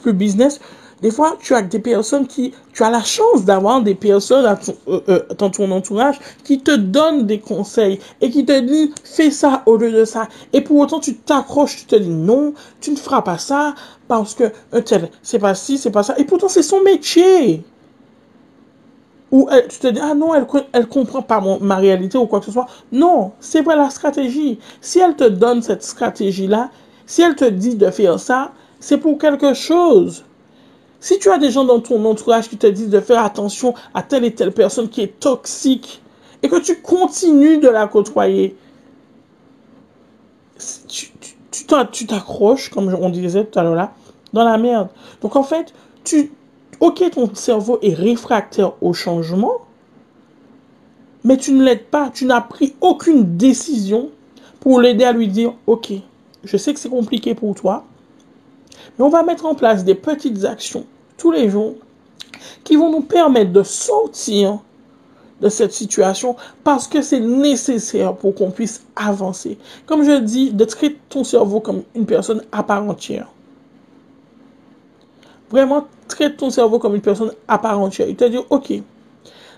plus 0.02 0.12
business. 0.12 0.60
Des 1.02 1.12
fois, 1.12 1.38
tu 1.40 1.54
as 1.56 1.62
des 1.62 1.80
personnes 1.80 2.28
qui, 2.28 2.54
tu 2.74 2.84
as 2.84 2.90
la 2.90 3.04
chance 3.04 3.46
d'avoir 3.46 3.82
des 3.82 3.96
personnes 3.96 4.46
euh, 4.88 5.00
euh, 5.08 5.22
dans 5.38 5.50
ton 5.50 5.72
entourage 5.72 6.20
qui 6.44 6.60
te 6.60 6.76
donnent 6.76 7.26
des 7.26 7.40
conseils 7.40 8.00
et 8.22 8.30
qui 8.30 8.46
te 8.46 8.60
disent 8.60 8.90
fais 9.04 9.32
ça 9.32 9.64
au 9.66 9.78
lieu 9.78 9.92
de 9.92 10.06
ça. 10.06 10.28
Et 10.54 10.62
pour 10.62 10.78
autant, 10.78 11.00
tu 11.00 11.16
t'accroches, 11.16 11.78
tu 11.78 11.86
te 11.86 11.96
dis 11.96 12.10
non, 12.10 12.54
tu 12.82 12.92
ne 12.92 12.98
feras 12.98 13.22
pas 13.22 13.38
ça 13.38 13.76
parce 14.08 14.36
que 14.36 14.52
un 14.74 14.82
tel, 14.82 15.10
c'est 15.22 15.40
pas 15.40 15.56
ci, 15.56 15.78
c'est 15.78 15.92
pas 15.92 16.04
ça. 16.04 16.16
Et 16.18 16.26
pourtant, 16.26 16.50
c'est 16.50 16.64
son 16.64 16.82
métier. 16.82 17.64
Ou 19.32 19.48
tu 19.70 19.80
te 19.80 19.88
dis, 19.88 20.00
ah 20.02 20.16
non, 20.16 20.34
elle, 20.34 20.48
elle 20.74 20.88
comprend 20.88 21.22
pas 21.22 21.40
ma 21.62 21.76
réalité 21.76 22.18
ou 22.18 22.26
quoi 22.26 22.40
que 22.40 22.48
ce 22.48 22.52
soit. 22.52 22.66
Non, 22.92 23.32
c'est 23.40 23.62
pas 23.62 23.76
la 23.76 23.90
stratégie. 23.92 24.58
Si 24.82 25.00
elle 25.00 25.16
te 25.16 25.24
donne 25.24 25.62
cette 25.62 25.84
stratégie-là, 25.84 26.72
si 27.06 27.22
elle 27.22 27.36
te 27.36 27.46
dit 27.46 27.76
de 27.76 27.92
faire 27.92 28.20
ça, 28.20 28.52
c'est 28.80 28.98
pour 28.98 29.18
quelque 29.20 29.54
chose. 29.54 30.26
Si 31.00 31.18
tu 31.20 31.30
as 31.30 31.38
des 31.38 31.50
gens 31.50 31.64
dans 31.64 31.80
ton 31.80 32.04
entourage 32.06 32.50
qui 32.50 32.58
te 32.58 32.68
disent 32.68 32.90
de 32.90 33.00
faire 33.00 33.24
attention 33.24 33.74
à 33.94 34.04
telle 34.04 34.26
et 34.26 34.34
telle 34.34 34.52
personne 34.52 34.90
qui 34.90 35.02
est 35.02 35.20
toxique 35.20 36.02
et 36.44 36.50
que 36.50 36.60
tu 36.60 36.82
continues 36.82 37.60
de 37.60 37.70
la 37.70 37.88
côtoyer, 37.88 38.56
tu 41.92 42.06
t'accroches, 42.06 42.70
comme 42.70 42.94
on 42.94 43.10
disait 43.10 43.46
tout 43.46 43.60
à 43.60 43.64
l'heure 43.64 43.76
là, 43.76 43.94
dans 44.34 44.44
la 44.44 44.58
merde. 44.58 44.90
Donc 45.22 45.36
en 45.36 45.44
fait, 45.44 45.74
tu, 46.04 46.32
ok, 46.80 47.10
ton 47.12 47.34
cerveau 47.34 47.80
est 47.82 47.94
réfractaire 47.94 48.74
au 48.82 48.94
changement, 48.94 49.54
mais 51.24 51.38
tu 51.38 51.54
ne 51.54 51.64
l'aides 51.64 51.86
pas, 51.86 52.10
tu 52.14 52.26
n'as 52.26 52.42
pris 52.42 52.76
aucune 52.82 53.38
décision 53.38 54.10
pour 54.60 54.82
l'aider 54.82 55.06
à 55.06 55.14
lui 55.14 55.28
dire, 55.28 55.54
ok, 55.68 55.94
je 56.44 56.58
sais 56.58 56.74
que 56.74 56.80
c'est 56.80 56.90
compliqué 56.90 57.36
pour 57.36 57.56
toi, 57.56 57.86
mais 58.98 59.06
on 59.06 59.10
va 59.10 59.24
mettre 59.24 59.46
en 59.46 59.56
place 59.56 59.84
des 59.84 59.96
petites 59.96 60.46
actions 60.46 60.86
tous 61.18 61.32
les 61.32 61.50
jours 61.50 61.76
qui 62.64 62.76
vont 62.76 62.92
nous 62.92 63.02
permettre 63.02 63.52
de 63.52 63.64
sortir 63.64 64.60
de 65.42 65.50
cette 65.50 65.74
situation 65.74 66.36
parce 66.64 66.88
que 66.88 67.02
c'est 67.02 67.20
nécessaire 67.20 68.16
pour 68.16 68.36
qu'on 68.36 68.52
puisse 68.52 68.84
avancer. 68.96 69.58
Comme 69.86 70.04
je 70.04 70.20
dis, 70.20 70.52
de 70.52 70.66
traiter 70.66 71.00
ton 71.10 71.24
cerveau 71.24 71.60
comme 71.60 71.84
une 71.96 72.06
personne 72.06 72.44
à 72.52 72.64
part 72.64 72.84
entière. 72.84 73.28
Vraiment, 75.50 75.88
traite 76.08 76.38
ton 76.38 76.50
cerveau 76.50 76.78
comme 76.78 76.96
une 76.96 77.02
personne 77.02 77.32
à 77.48 77.58
part 77.58 77.80
entière. 77.80 78.08
Il 78.08 78.16
te 78.16 78.26
dit, 78.26 78.38
ok, 78.50 78.74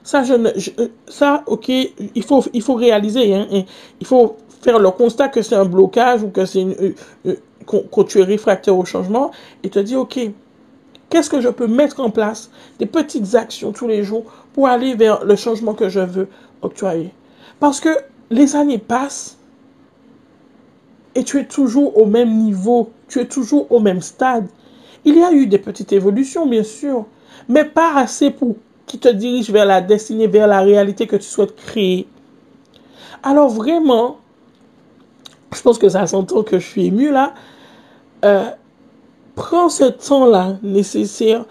ça, 0.04 0.24
ça, 1.08 1.44
ok, 1.46 1.70
il 1.70 2.24
faut, 2.24 2.44
il 2.54 2.62
faut 2.62 2.75
réaliser, 2.75 3.36
hein, 3.36 3.48
il 4.00 4.08
faut 4.08 4.38
faire 4.62 4.80
le 4.80 4.91
constat 4.91 5.30
que 5.30 5.41
c'est 5.41 5.56
un 5.56 5.65
blocage 5.65 6.24
ou 6.24 6.30
que 6.30 6.46
c'est 6.46 6.65
tu 8.08 8.20
es 8.20 8.24
réfractaire 8.24 8.77
au 8.77 8.86
changement, 8.86 9.32
et 9.63 9.70
te 9.70 9.80
dit, 9.80 9.96
OK, 9.96 10.20
qu'est-ce 11.10 11.30
que 11.30 11.41
je 11.41 11.50
peux 11.50 11.68
mettre 11.68 12.00
en 12.00 12.10
place 12.10 12.50
Des 12.80 12.86
petites 12.86 13.36
actions 13.36 13.72
tous 13.72 13.88
les 13.88 14.03
jours 14.03 14.25
pour 14.53 14.68
aller 14.68 14.96
vers 14.96 15.24
le 15.24 15.36
changement 15.36 15.74
que 15.74 15.89
je 15.89 16.00
veux 16.00 16.27
octroyer. 16.62 17.12
Parce 17.60 17.80
que 17.80 17.89
les 18.30 18.56
années 18.56 18.77
passent 18.77 19.38
et 21.13 21.24
tu 21.24 21.39
es 21.39 21.46
toujours 21.46 21.98
au 21.98 22.06
même 22.06 22.38
niveau, 22.38 22.91
tu 23.08 23.20
es 23.20 23.25
toujours 23.25 23.72
au 23.72 23.80
même 23.80 24.01
stade. 24.01 24.48
Il 25.03 25.18
y 25.18 25.24
a 25.24 25.32
eu 25.32 25.48
des 25.48 25.58
petites 25.58 25.91
évolutions, 25.91 26.48
bien 26.48 26.63
sûr, 26.63 27.06
mais 27.50 27.65
pas 27.65 27.96
assez 27.96 28.32
pour 28.32 28.56
qui 28.86 28.98
te 28.98 29.10
dirige 29.10 29.50
vers 29.51 29.65
la 29.65 29.82
destinée, 29.82 30.27
vers 30.27 30.48
la 30.48 30.62
réalité 30.62 31.08
que 31.08 31.15
tu 31.15 31.24
souhaites 31.24 31.56
créer. 31.56 32.08
Alors 33.24 33.50
vraiment, 33.50 34.21
je 35.55 35.62
pense 35.62 35.77
que 35.77 35.89
ça 35.89 36.08
s'entend 36.08 36.43
que 36.43 36.60
je 36.60 36.65
suis 36.65 36.86
ému 36.88 37.12
là. 37.12 37.34
Euh, 38.24 38.50
prends 39.36 39.70
ce 39.70 39.86
temps-là 39.86 40.58
nécessaire 40.63 41.46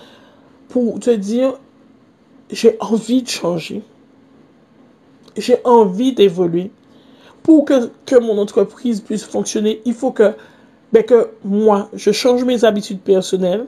pour 0.68 1.00
te 1.00 1.10
dire, 1.10 1.54
j'ai 2.50 2.76
envie 2.80 3.22
de 3.22 3.28
changer. 3.28 3.82
J'ai 5.36 5.58
envie 5.64 6.12
d'évoluer. 6.12 6.70
Pour 7.42 7.64
que, 7.64 7.90
que, 8.06 8.16
mon 8.16 8.38
entreprise 8.38 9.00
puisse 9.00 9.24
fonctionner, 9.24 9.80
il 9.84 9.94
faut 9.94 10.12
que, 10.12 10.34
ben 10.92 11.02
que 11.04 11.30
moi, 11.44 11.88
je 11.94 12.12
change 12.12 12.44
mes 12.44 12.64
habitudes 12.64 13.00
personnelles. 13.00 13.66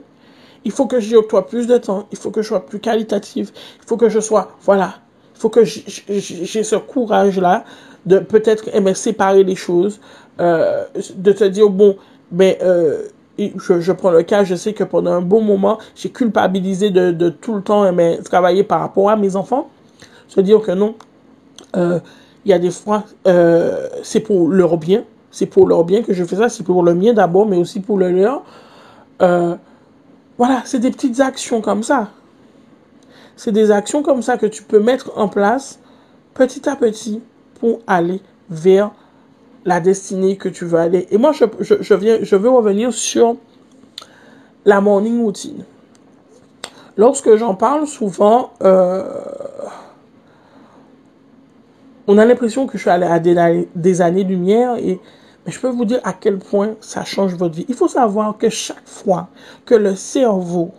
Il 0.65 0.71
faut 0.71 0.85
que 0.85 0.99
j'y 0.99 1.15
octroie 1.15 1.47
plus 1.47 1.67
de 1.67 1.77
temps. 1.77 2.07
Il 2.11 2.17
faut 2.17 2.31
que 2.31 2.41
je 2.41 2.47
sois 2.47 2.65
plus 2.65 2.79
qualitative. 2.79 3.51
Il 3.81 3.85
faut 3.85 3.97
que 3.97 4.09
je 4.09 4.19
sois, 4.19 4.55
voilà. 4.61 4.95
Il 5.35 5.39
faut 5.39 5.49
que 5.49 5.63
j'ai 5.65 6.63
ce 6.63 6.75
courage-là 6.75 7.65
de 8.05 8.19
peut-être 8.19 8.69
aimer 8.73 8.93
séparer 8.93 9.43
les 9.43 9.55
choses, 9.55 9.99
euh, 10.39 10.83
de 11.15 11.31
te 11.31 11.43
dire, 11.43 11.69
bon, 11.69 11.97
ben, 12.31 12.55
euh, 12.61 13.03
je, 13.37 13.79
je, 13.79 13.91
prends 13.91 14.11
le 14.11 14.23
cas, 14.23 14.43
je 14.43 14.55
sais 14.55 14.73
que 14.73 14.83
pendant 14.83 15.11
un 15.11 15.21
bon 15.21 15.41
moment, 15.41 15.79
j'ai 15.95 16.09
culpabilisé 16.09 16.89
de, 16.89 17.11
de, 17.11 17.29
tout 17.29 17.53
le 17.53 17.61
temps 17.61 17.85
aimer 17.85 18.19
travailler 18.23 18.63
par 18.63 18.79
rapport 18.79 19.09
à 19.09 19.15
mes 19.15 19.35
enfants. 19.35 19.69
Se 20.27 20.41
dire 20.41 20.61
que 20.61 20.71
non, 20.71 20.95
euh, 21.75 21.99
il 22.45 22.51
y 22.51 22.53
a 22.53 22.59
des 22.59 22.71
fois, 22.71 23.03
c'est 24.03 24.19
pour 24.19 24.49
leur 24.49 24.77
bien, 24.77 25.03
c'est 25.31 25.45
pour 25.45 25.67
leur 25.67 25.83
bien 25.83 26.01
que 26.01 26.13
je 26.13 26.23
fais 26.23 26.35
ça, 26.35 26.49
c'est 26.49 26.63
pour 26.63 26.83
le 26.83 26.93
mien 26.93 27.13
d'abord, 27.13 27.45
mais 27.45 27.57
aussi 27.57 27.79
pour 27.79 27.97
le 27.97 28.11
leur. 28.11 28.43
Voilà, 30.37 30.63
c'est 30.65 30.79
des 30.79 30.91
petites 30.91 31.19
actions 31.19 31.61
comme 31.61 31.83
ça. 31.83 32.09
C'est 33.35 33.51
des 33.51 33.71
actions 33.71 34.03
comme 34.03 34.21
ça 34.21 34.37
que 34.37 34.45
tu 34.45 34.63
peux 34.63 34.79
mettre 34.79 35.11
en 35.15 35.27
place 35.27 35.79
petit 36.33 36.67
à 36.67 36.75
petit 36.75 37.21
pour 37.63 37.79
aller 37.87 38.19
vers 38.49 38.91
la 39.63 39.79
destinée 39.79 40.35
que 40.35 40.49
tu 40.49 40.65
veux 40.65 40.79
aller. 40.79 41.07
Et 41.11 41.17
moi, 41.17 41.31
je, 41.31 41.45
je, 41.61 41.93
viens, 41.93 42.17
je 42.21 42.35
veux 42.35 42.49
revenir 42.49 42.93
sur 42.93 43.37
la 44.65 44.81
morning 44.81 45.23
routine. 45.23 45.63
Lorsque 46.97 47.37
j'en 47.37 47.55
parle 47.55 47.87
souvent, 47.87 48.51
euh, 48.63 49.09
on 52.05 52.17
a 52.17 52.25
l'impression 52.25 52.67
que 52.67 52.77
je 52.77 52.81
suis 52.81 52.89
allé 52.89 53.05
à 53.05 53.19
des, 53.19 53.69
des 53.73 54.01
années-lumière 54.01 54.75
et 54.75 54.99
mais 55.45 55.53
je 55.53 55.59
peux 55.61 55.69
vous 55.69 55.85
dire 55.85 56.01
à 56.03 56.11
quel 56.11 56.39
point 56.39 56.75
ça 56.81 57.05
change 57.05 57.33
votre 57.35 57.55
vie. 57.55 57.65
Il 57.69 57.75
faut 57.75 57.87
savoir 57.87 58.37
que 58.37 58.49
chaque 58.49 58.87
fois 58.87 59.29
que 59.65 59.75
le 59.75 59.95
cerveau 59.95 60.71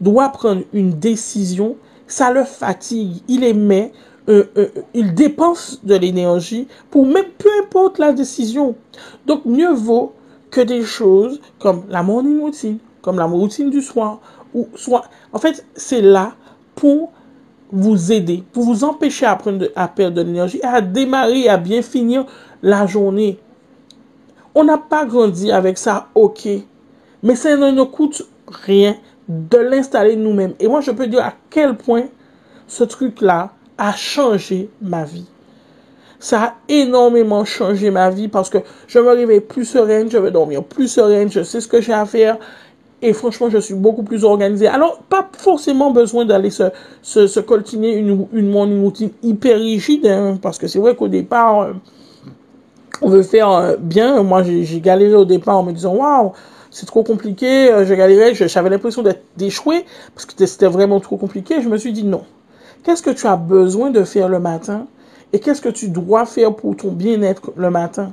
doit 0.00 0.28
prendre 0.28 0.62
une 0.72 0.92
décision, 0.92 1.74
ça 2.06 2.30
le 2.30 2.44
fatigue. 2.44 3.22
Il 3.26 3.42
émet, 3.42 3.92
euh, 4.28 4.44
euh, 4.56 4.68
il 4.94 5.14
dépense 5.14 5.80
de 5.84 5.94
l'énergie 5.94 6.66
pour 6.90 7.06
même 7.06 7.26
peu 7.38 7.48
importe 7.62 7.98
la 7.98 8.12
décision. 8.12 8.74
Donc 9.26 9.44
mieux 9.44 9.72
vaut 9.72 10.14
que 10.50 10.60
des 10.60 10.82
choses 10.82 11.40
comme 11.58 11.84
la 11.88 12.02
morning 12.02 12.40
routine, 12.40 12.78
comme 13.02 13.18
la 13.18 13.24
routine 13.24 13.70
du 13.70 13.82
soir, 13.82 14.20
ou 14.54 14.68
soit, 14.74 15.04
en 15.32 15.38
fait, 15.38 15.64
c'est 15.74 16.00
là 16.00 16.34
pour 16.74 17.12
vous 17.70 18.12
aider, 18.12 18.42
pour 18.52 18.64
vous 18.64 18.84
empêcher 18.84 19.26
à, 19.26 19.38
à 19.76 19.88
perdre 19.88 20.16
de 20.16 20.22
l'énergie, 20.22 20.60
à 20.62 20.80
démarrer, 20.80 21.48
à 21.48 21.56
bien 21.56 21.82
finir 21.82 22.26
la 22.62 22.86
journée. 22.86 23.38
On 24.54 24.64
n'a 24.64 24.78
pas 24.78 25.04
grandi 25.04 25.52
avec 25.52 25.76
ça, 25.78 26.08
ok. 26.14 26.48
Mais 27.22 27.34
ça 27.34 27.56
ne 27.56 27.70
nous 27.70 27.86
coûte 27.86 28.22
rien 28.48 28.96
de 29.28 29.58
l'installer 29.58 30.16
nous-mêmes. 30.16 30.54
Et 30.60 30.68
moi, 30.68 30.80
je 30.80 30.90
peux 30.90 31.06
dire 31.06 31.24
à 31.24 31.34
quel 31.50 31.76
point 31.76 32.04
ce 32.66 32.84
truc-là 32.84 33.52
a 33.78 33.92
changé 33.92 34.68
ma 34.80 35.04
vie. 35.04 35.26
Ça 36.18 36.42
a 36.42 36.54
énormément 36.68 37.44
changé 37.44 37.90
ma 37.90 38.10
vie 38.10 38.28
parce 38.28 38.48
que 38.48 38.58
je 38.88 38.98
me 38.98 39.10
réveille 39.10 39.40
plus 39.40 39.64
sereine, 39.64 40.10
je 40.10 40.18
vais 40.18 40.30
dormir 40.30 40.64
plus 40.64 40.88
sereine, 40.88 41.30
je 41.30 41.42
sais 41.42 41.60
ce 41.60 41.68
que 41.68 41.80
j'ai 41.80 41.92
à 41.92 42.06
faire. 42.06 42.38
Et 43.02 43.12
franchement, 43.12 43.50
je 43.50 43.58
suis 43.58 43.74
beaucoup 43.74 44.02
plus 44.02 44.24
organisée. 44.24 44.66
Alors, 44.66 44.98
pas 45.10 45.28
forcément 45.36 45.90
besoin 45.90 46.24
d'aller 46.24 46.48
se, 46.50 46.64
se, 47.02 47.40
coltiner 47.40 47.94
une, 47.94 48.26
une 48.32 48.50
morning 48.50 48.82
routine 48.82 49.10
hyper 49.22 49.58
rigide, 49.58 50.06
hein, 50.06 50.38
parce 50.40 50.58
que 50.58 50.66
c'est 50.66 50.78
vrai 50.78 50.96
qu'au 50.96 51.08
départ, 51.08 51.60
euh, 51.60 51.72
on 53.02 53.10
veut 53.10 53.22
faire 53.22 53.50
euh, 53.50 53.76
bien. 53.78 54.22
Moi, 54.22 54.42
j'ai 54.42 54.80
galéré 54.80 55.14
au 55.14 55.26
départ 55.26 55.58
en 55.58 55.62
me 55.62 55.72
disant, 55.72 55.94
waouh, 55.94 56.32
c'est 56.70 56.86
trop 56.86 57.02
compliqué. 57.02 57.70
Euh, 57.70 57.84
j'ai 57.84 57.96
galéré, 57.96 58.34
j'avais 58.34 58.70
l'impression 58.70 59.02
d'être 59.02 59.22
d'échouer 59.36 59.84
parce 60.14 60.24
que 60.24 60.46
c'était 60.46 60.66
vraiment 60.66 60.98
trop 61.00 61.18
compliqué. 61.18 61.60
Je 61.60 61.68
me 61.68 61.76
suis 61.76 61.92
dit 61.92 62.04
non. 62.04 62.24
Qu'est-ce 62.86 63.02
que 63.02 63.10
tu 63.10 63.26
as 63.26 63.34
besoin 63.34 63.90
de 63.90 64.04
faire 64.04 64.28
le 64.28 64.38
matin 64.38 64.86
et 65.32 65.40
qu'est-ce 65.40 65.60
que 65.60 65.68
tu 65.68 65.88
dois 65.88 66.24
faire 66.24 66.54
pour 66.54 66.76
ton 66.76 66.92
bien-être 66.92 67.50
le 67.56 67.68
matin? 67.68 68.12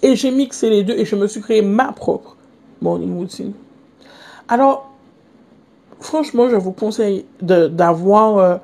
Et 0.00 0.14
j'ai 0.14 0.30
mixé 0.30 0.70
les 0.70 0.84
deux 0.84 0.94
et 0.94 1.04
je 1.04 1.16
me 1.16 1.26
suis 1.26 1.40
créé 1.40 1.60
ma 1.60 1.90
propre 1.90 2.36
morning 2.80 3.16
routine. 3.16 3.52
Alors, 4.46 4.92
franchement, 5.98 6.48
je 6.48 6.54
vous 6.54 6.70
conseille 6.70 7.24
d'avoir 7.40 8.38
euh, 8.38 8.56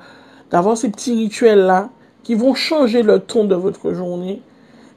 d'avoir 0.49 0.77
ces 0.77 0.89
petits 0.89 1.13
rituels 1.13 1.65
là 1.65 1.89
qui 2.23 2.35
vont 2.35 2.53
changer 2.53 3.03
le 3.03 3.19
ton 3.19 3.43
de 3.43 3.55
votre 3.55 3.91
journée 3.91 4.41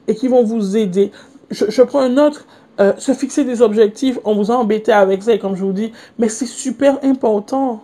et 0.07 0.15
qui 0.15 0.29
vont 0.29 0.45
vous 0.45 0.77
aider. 0.77 1.11
Je, 1.51 1.81
prends 1.81 1.99
un 1.99 2.17
autre, 2.17 2.45
euh, 2.79 2.93
se 2.97 3.11
fixer 3.11 3.43
des 3.43 3.61
objectifs, 3.61 4.17
on 4.23 4.33
vous 4.33 4.49
a 4.49 4.55
embêté 4.55 4.93
avec 4.93 5.23
ça, 5.23 5.37
comme 5.37 5.57
je 5.57 5.65
vous 5.65 5.73
dis, 5.73 5.91
mais 6.17 6.29
c'est 6.29 6.45
super 6.45 6.99
important. 7.03 7.81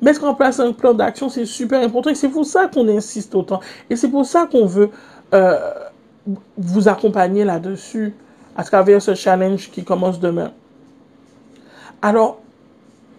Mettre 0.00 0.24
en 0.24 0.34
place 0.34 0.60
un 0.60 0.72
plan 0.72 0.94
d'action, 0.94 1.28
c'est 1.28 1.46
super 1.46 1.82
important, 1.82 2.10
et 2.10 2.14
c'est 2.14 2.28
pour 2.28 2.46
ça 2.46 2.68
qu'on 2.68 2.88
insiste 2.88 3.34
autant. 3.34 3.60
Et 3.90 3.96
c'est 3.96 4.08
pour 4.08 4.26
ça 4.26 4.46
qu'on 4.50 4.66
veut 4.66 4.90
euh, 5.34 5.58
vous 6.56 6.88
accompagner 6.88 7.44
là-dessus, 7.44 8.14
à 8.56 8.64
travers 8.64 9.00
ce 9.00 9.14
challenge 9.14 9.70
qui 9.70 9.84
commence 9.84 10.20
demain. 10.20 10.52
Alors, 12.02 12.40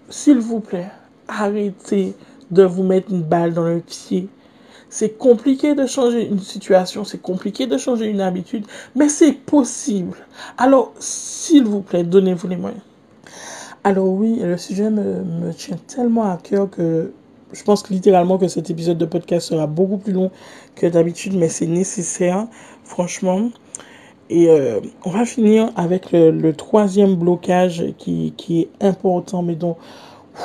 s'il 0.09 0.39
vous 0.39 0.59
plaît, 0.59 0.91
arrêtez 1.27 2.15
de 2.51 2.63
vous 2.63 2.83
mettre 2.83 3.11
une 3.11 3.23
balle 3.23 3.53
dans 3.53 3.63
le 3.63 3.79
pied 3.79 4.29
c'est 4.93 5.17
compliqué 5.17 5.73
de 5.73 5.87
changer 5.87 6.27
une 6.27 6.39
situation, 6.39 7.03
c'est 7.03 7.19
compliqué 7.19 7.65
de 7.65 7.79
changer 7.79 8.05
une 8.05 8.21
habitude, 8.21 8.63
mais 8.93 9.09
c'est 9.09 9.31
possible. 9.33 10.17
Alors, 10.55 10.93
s'il 10.99 11.65
vous 11.65 11.81
plaît, 11.81 12.03
donnez-vous 12.03 12.47
les 12.47 12.57
moyens. 12.57 12.83
Alors 13.85 14.07
oui, 14.07 14.39
le 14.41 14.57
sujet 14.57 14.89
me, 14.89 15.23
me, 15.23 15.53
tient 15.53 15.75
tellement 15.87 16.31
à 16.31 16.37
cœur 16.37 16.69
que 16.69 17.11
je 17.51 17.63
pense 17.63 17.89
littéralement 17.89 18.37
que 18.37 18.47
cet 18.47 18.69
épisode 18.69 18.97
de 18.97 19.05
podcast 19.05 19.49
sera 19.49 19.67
beaucoup 19.67 19.97
plus 19.97 20.13
long 20.13 20.31
que 20.75 20.87
d'habitude, 20.87 21.35
mais 21.35 21.49
c'est 21.49 21.67
nécessaire, 21.67 22.47
franchement. 22.85 23.49
Et 24.29 24.49
euh, 24.49 24.79
on 25.03 25.09
va 25.09 25.25
finir 25.25 25.69
avec 25.75 26.13
le, 26.13 26.31
le 26.31 26.53
troisième 26.53 27.15
blocage 27.15 27.83
qui, 27.97 28.33
qui, 28.37 28.61
est 28.61 28.69
important, 28.79 29.43
mais 29.43 29.55
dont 29.55 29.75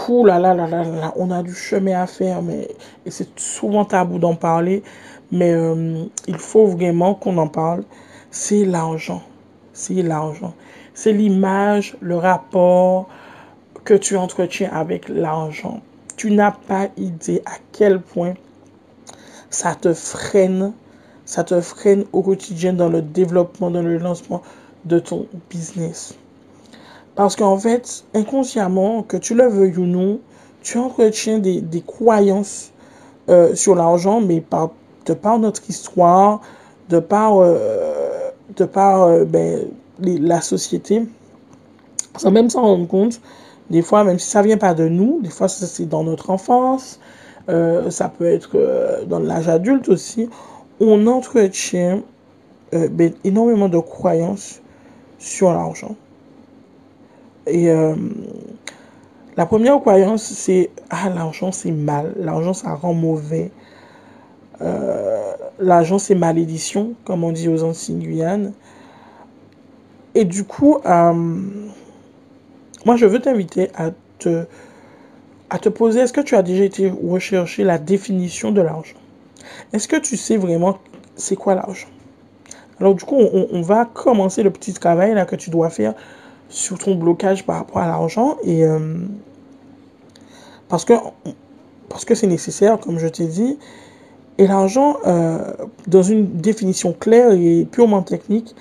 Ouh 0.08 0.26
là 0.26 0.40
là 0.40 0.52
là 0.52 0.66
là 0.66 0.82
là, 0.82 1.12
on 1.16 1.30
a 1.30 1.42
du 1.42 1.54
chemin 1.54 2.02
à 2.02 2.06
faire, 2.06 2.42
mais 2.42 2.68
et 3.06 3.10
c'est 3.10 3.38
souvent 3.38 3.84
tabou 3.84 4.18
d'en 4.18 4.34
parler, 4.34 4.82
mais 5.30 5.52
euh, 5.54 6.04
il 6.26 6.36
faut 6.36 6.66
vraiment 6.66 7.14
qu'on 7.14 7.38
en 7.38 7.48
parle. 7.48 7.84
C'est 8.30 8.64
l'argent, 8.66 9.22
c'est 9.72 10.02
l'argent, 10.02 10.52
c'est 10.92 11.12
l'image, 11.12 11.96
le 12.00 12.16
rapport 12.16 13.08
que 13.88 13.94
tu 13.94 14.18
entretiens 14.18 14.68
avec 14.70 15.08
l'argent. 15.08 15.80
Tu 16.18 16.30
n'as 16.30 16.50
pas 16.50 16.88
idée 16.98 17.40
à 17.46 17.52
quel 17.72 18.02
point 18.02 18.34
ça 19.48 19.74
te 19.74 19.94
freine, 19.94 20.74
ça 21.24 21.42
te 21.42 21.58
freine 21.62 22.04
au 22.12 22.20
quotidien 22.20 22.74
dans 22.74 22.90
le 22.90 23.00
développement, 23.00 23.70
dans 23.70 23.80
le 23.80 23.96
lancement 23.96 24.42
de 24.84 24.98
ton 24.98 25.26
business. 25.48 26.14
Parce 27.14 27.34
qu'en 27.34 27.56
fait, 27.56 28.04
inconsciemment, 28.14 29.02
que 29.02 29.16
tu 29.16 29.34
le 29.34 29.48
veuilles 29.48 29.78
ou 29.78 29.86
non, 29.86 30.20
tu 30.60 30.76
entretiens 30.76 31.38
des, 31.38 31.62
des 31.62 31.80
croyances 31.80 32.72
euh, 33.30 33.54
sur 33.54 33.74
l'argent, 33.74 34.20
mais 34.20 34.42
par, 34.42 34.72
de 35.06 35.14
par 35.14 35.38
notre 35.38 35.62
histoire, 35.70 36.42
de 36.90 36.98
par, 36.98 37.38
euh, 37.38 38.28
de 38.54 38.66
par 38.66 39.04
euh, 39.04 39.24
ben, 39.24 39.66
la 39.98 40.42
société, 40.42 41.06
sans 42.18 42.30
même 42.30 42.50
s'en 42.50 42.60
rendre 42.60 42.86
compte, 42.86 43.22
des 43.70 43.82
fois, 43.82 44.04
même 44.04 44.18
si 44.18 44.30
ça 44.30 44.42
vient 44.42 44.56
pas 44.56 44.74
de 44.74 44.88
nous, 44.88 45.20
des 45.22 45.30
fois 45.30 45.48
c'est 45.48 45.86
dans 45.88 46.04
notre 46.04 46.30
enfance, 46.30 47.00
euh, 47.48 47.90
ça 47.90 48.08
peut 48.08 48.26
être 48.26 48.50
euh, 48.56 49.04
dans 49.04 49.18
l'âge 49.18 49.48
adulte 49.48 49.88
aussi, 49.88 50.28
on 50.80 51.06
entretient 51.06 52.02
euh, 52.74 52.88
ben, 52.88 53.12
énormément 53.24 53.68
de 53.68 53.78
croyances 53.78 54.60
sur 55.18 55.50
l'argent. 55.52 55.96
Et 57.46 57.70
la 59.38 59.46
première 59.46 59.80
croyance, 59.80 60.22
c'est 60.22 60.68
Ah, 60.90 61.08
l'argent, 61.08 61.50
c'est 61.50 61.70
mal. 61.70 62.12
L'argent, 62.18 62.52
ça 62.52 62.74
rend 62.74 62.92
mauvais. 62.92 63.50
L'argent, 65.58 65.98
c'est 65.98 66.14
malédiction, 66.14 66.92
comme 67.06 67.24
on 67.24 67.32
dit 67.32 67.48
aux 67.48 67.62
Antilles 67.64 67.96
Guyane. 67.96 68.52
Et 70.14 70.26
du 70.26 70.44
coup, 70.44 70.76
moi, 72.88 72.96
je 72.96 73.04
veux 73.04 73.18
t'inviter 73.20 73.68
à 73.74 73.90
te 74.18 74.46
à 75.50 75.58
te 75.58 75.68
poser, 75.68 76.00
est-ce 76.00 76.14
que 76.14 76.22
tu 76.22 76.36
as 76.36 76.42
déjà 76.42 76.64
été 76.64 76.88
rechercher 76.88 77.62
la 77.62 77.76
définition 77.76 78.50
de 78.50 78.62
l'argent? 78.62 78.96
Est-ce 79.74 79.86
que 79.86 79.96
tu 79.96 80.16
sais 80.16 80.38
vraiment 80.38 80.78
c'est 81.14 81.36
quoi 81.36 81.54
l'argent? 81.54 81.88
Alors 82.80 82.94
du 82.94 83.04
coup, 83.04 83.16
on, 83.16 83.60
va 83.60 83.84
commencer 83.84 84.42
le 84.42 84.50
petit 84.50 84.72
travail 84.72 85.12
là 85.12 85.26
que 85.26 85.36
tu 85.36 85.50
dois 85.50 85.68
faire 85.68 85.92
sur 86.48 86.78
ton 86.78 86.94
blocage 86.94 87.44
par 87.44 87.56
rapport 87.56 87.82
à 87.82 87.86
l'argent 87.86 88.38
et 88.42 88.64
euh, 88.64 88.96
parce 90.70 90.86
que 90.86 90.94
parce 91.90 92.06
que 92.06 92.14
c'est 92.14 92.26
nécessaire, 92.26 92.80
comme 92.80 92.98
je 92.98 93.08
t'ai 93.08 93.26
dit. 93.26 93.58
Et 94.38 94.46
l'argent, 94.46 94.96
euh, 95.06 95.52
dans 95.88 96.02
une 96.02 96.26
définition 96.40 96.94
claire 96.94 97.32
et 97.32 97.66
purement 97.70 98.00
technique, 98.00 98.56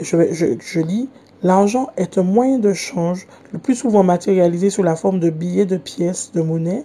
je, 0.00 0.32
je, 0.32 0.46
je 0.58 0.80
lis 0.80 1.08
L'argent 1.42 1.88
est 1.96 2.18
un 2.18 2.24
moyen 2.24 2.58
de 2.58 2.72
change, 2.72 3.26
le 3.52 3.58
plus 3.58 3.76
souvent 3.76 4.02
matérialisé 4.02 4.70
sous 4.70 4.82
la 4.82 4.96
forme 4.96 5.20
de 5.20 5.30
billets, 5.30 5.66
de 5.66 5.76
pièces, 5.76 6.32
de 6.32 6.42
monnaie, 6.42 6.84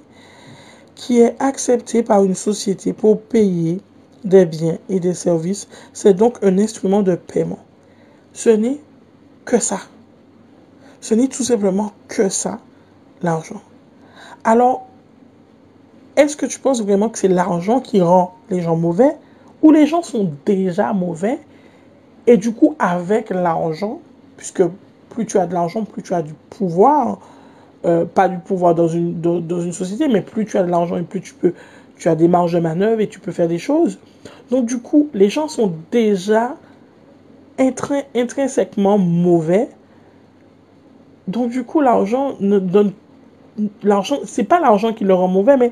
qui 0.95 1.19
est 1.19 1.35
accepté 1.41 2.03
par 2.03 2.23
une 2.23 2.35
société 2.35 2.93
pour 2.93 3.19
payer 3.19 3.81
des 4.23 4.45
biens 4.45 4.77
et 4.89 4.99
des 4.99 5.15
services. 5.15 5.67
C'est 5.91 6.13
donc 6.13 6.37
un 6.43 6.59
instrument 6.59 7.01
de 7.01 7.15
paiement. 7.15 7.59
Ce 8.31 8.49
n'est 8.49 8.79
que 9.43 9.59
ça. 9.59 9.79
Ce 11.01 11.15
n'est 11.15 11.27
tout 11.27 11.43
simplement 11.43 11.91
que 12.07 12.29
ça, 12.29 12.59
l'argent. 13.21 13.61
Alors, 14.43 14.87
est-ce 16.15 16.37
que 16.37 16.45
tu 16.45 16.59
penses 16.59 16.81
vraiment 16.81 17.09
que 17.09 17.17
c'est 17.17 17.27
l'argent 17.27 17.79
qui 17.79 18.01
rend 18.01 18.35
les 18.49 18.61
gens 18.61 18.75
mauvais? 18.75 19.17
Ou 19.63 19.71
les 19.71 19.87
gens 19.87 20.03
sont 20.03 20.31
déjà 20.45 20.93
mauvais? 20.93 21.39
Et 22.27 22.37
du 22.37 22.53
coup, 22.53 22.75
avec 22.79 23.31
l'argent, 23.31 23.99
puisque 24.43 24.63
plus 25.09 25.25
tu 25.25 25.37
as 25.37 25.47
de 25.47 25.53
l'argent, 25.53 25.85
plus 25.85 26.03
tu 26.03 26.13
as 26.13 26.21
du 26.21 26.33
pouvoir, 26.49 27.19
euh, 27.85 28.03
pas 28.03 28.27
du 28.27 28.39
pouvoir 28.39 28.75
dans 28.75 28.89
une, 28.89 29.21
dans, 29.21 29.61
une 29.61 29.71
société, 29.71 30.09
mais 30.09 30.19
plus 30.19 30.45
tu 30.45 30.57
as 30.57 30.63
de 30.63 30.69
l'argent 30.69 30.97
et 30.97 31.03
plus 31.03 31.21
tu 31.21 31.33
peux, 31.33 31.53
tu 31.95 32.09
as 32.09 32.15
des 32.15 32.27
marges 32.27 32.51
de 32.51 32.59
manœuvre 32.59 32.99
et 32.99 33.07
tu 33.07 33.21
peux 33.21 33.31
faire 33.31 33.47
des 33.47 33.57
choses. 33.57 33.99
Donc 34.51 34.65
du 34.65 34.79
coup, 34.79 35.07
les 35.13 35.29
gens 35.29 35.47
sont 35.47 35.71
déjà 35.91 36.57
intrinsèquement 37.57 38.97
mauvais. 38.97 39.69
Donc 41.29 41.49
du 41.49 41.63
coup, 41.63 41.79
l'argent 41.79 42.33
ne 42.41 42.59
donne 42.59 42.91
l'argent, 43.81 44.17
c'est 44.25 44.43
pas 44.43 44.59
l'argent 44.59 44.91
qui 44.91 45.05
leur 45.05 45.19
rend 45.19 45.29
mauvais, 45.29 45.55
mais 45.55 45.71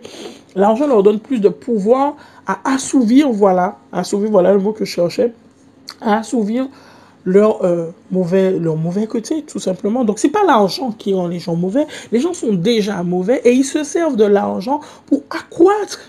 l'argent 0.56 0.88
leur 0.88 1.04
donne 1.04 1.20
plus 1.20 1.42
de 1.42 1.50
pouvoir 1.50 2.16
à 2.48 2.60
assouvir, 2.64 3.32
voilà, 3.32 3.80
assouvir, 3.92 4.32
voilà 4.32 4.54
le 4.54 4.60
mot 4.60 4.72
que 4.72 4.86
je 4.86 4.92
cherchais, 4.92 5.34
à 6.00 6.20
assouvir 6.20 6.70
leur 7.26 7.64
euh, 7.64 7.92
mauvais 8.10 8.52
leur 8.52 8.76
mauvais 8.76 9.08
côté 9.08 9.44
tout 9.44 9.60
simplement. 9.60 10.04
Donc 10.04 10.20
c'est 10.20 10.30
pas 10.30 10.44
l'argent 10.44 10.92
qui 10.92 11.14
rend 11.14 11.28
les 11.28 11.40
gens 11.40 11.56
mauvais. 11.56 11.86
Les 12.12 12.20
gens 12.20 12.34
sont 12.34 12.54
déjà 12.54 13.04
mauvais 13.04 13.42
et 13.44 13.52
ils 13.52 13.66
se 13.66 13.84
servent 13.84 14.16
de 14.16 14.26
l'argent 14.26 14.82
pour 15.06 15.24
accroître 15.30 16.00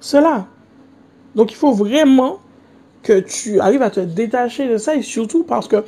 cela. 0.00 0.46
Donc 1.34 1.52
il 1.52 1.56
faut 1.56 1.72
vraiment 1.72 2.38
que 3.02 3.20
tu 3.20 3.60
arrives 3.60 3.82
à 3.82 3.90
te 3.90 4.00
détacher 4.00 4.68
de 4.68 4.78
ça 4.78 4.94
et 4.94 5.02
surtout 5.02 5.44
parce 5.44 5.68
que 5.68 5.84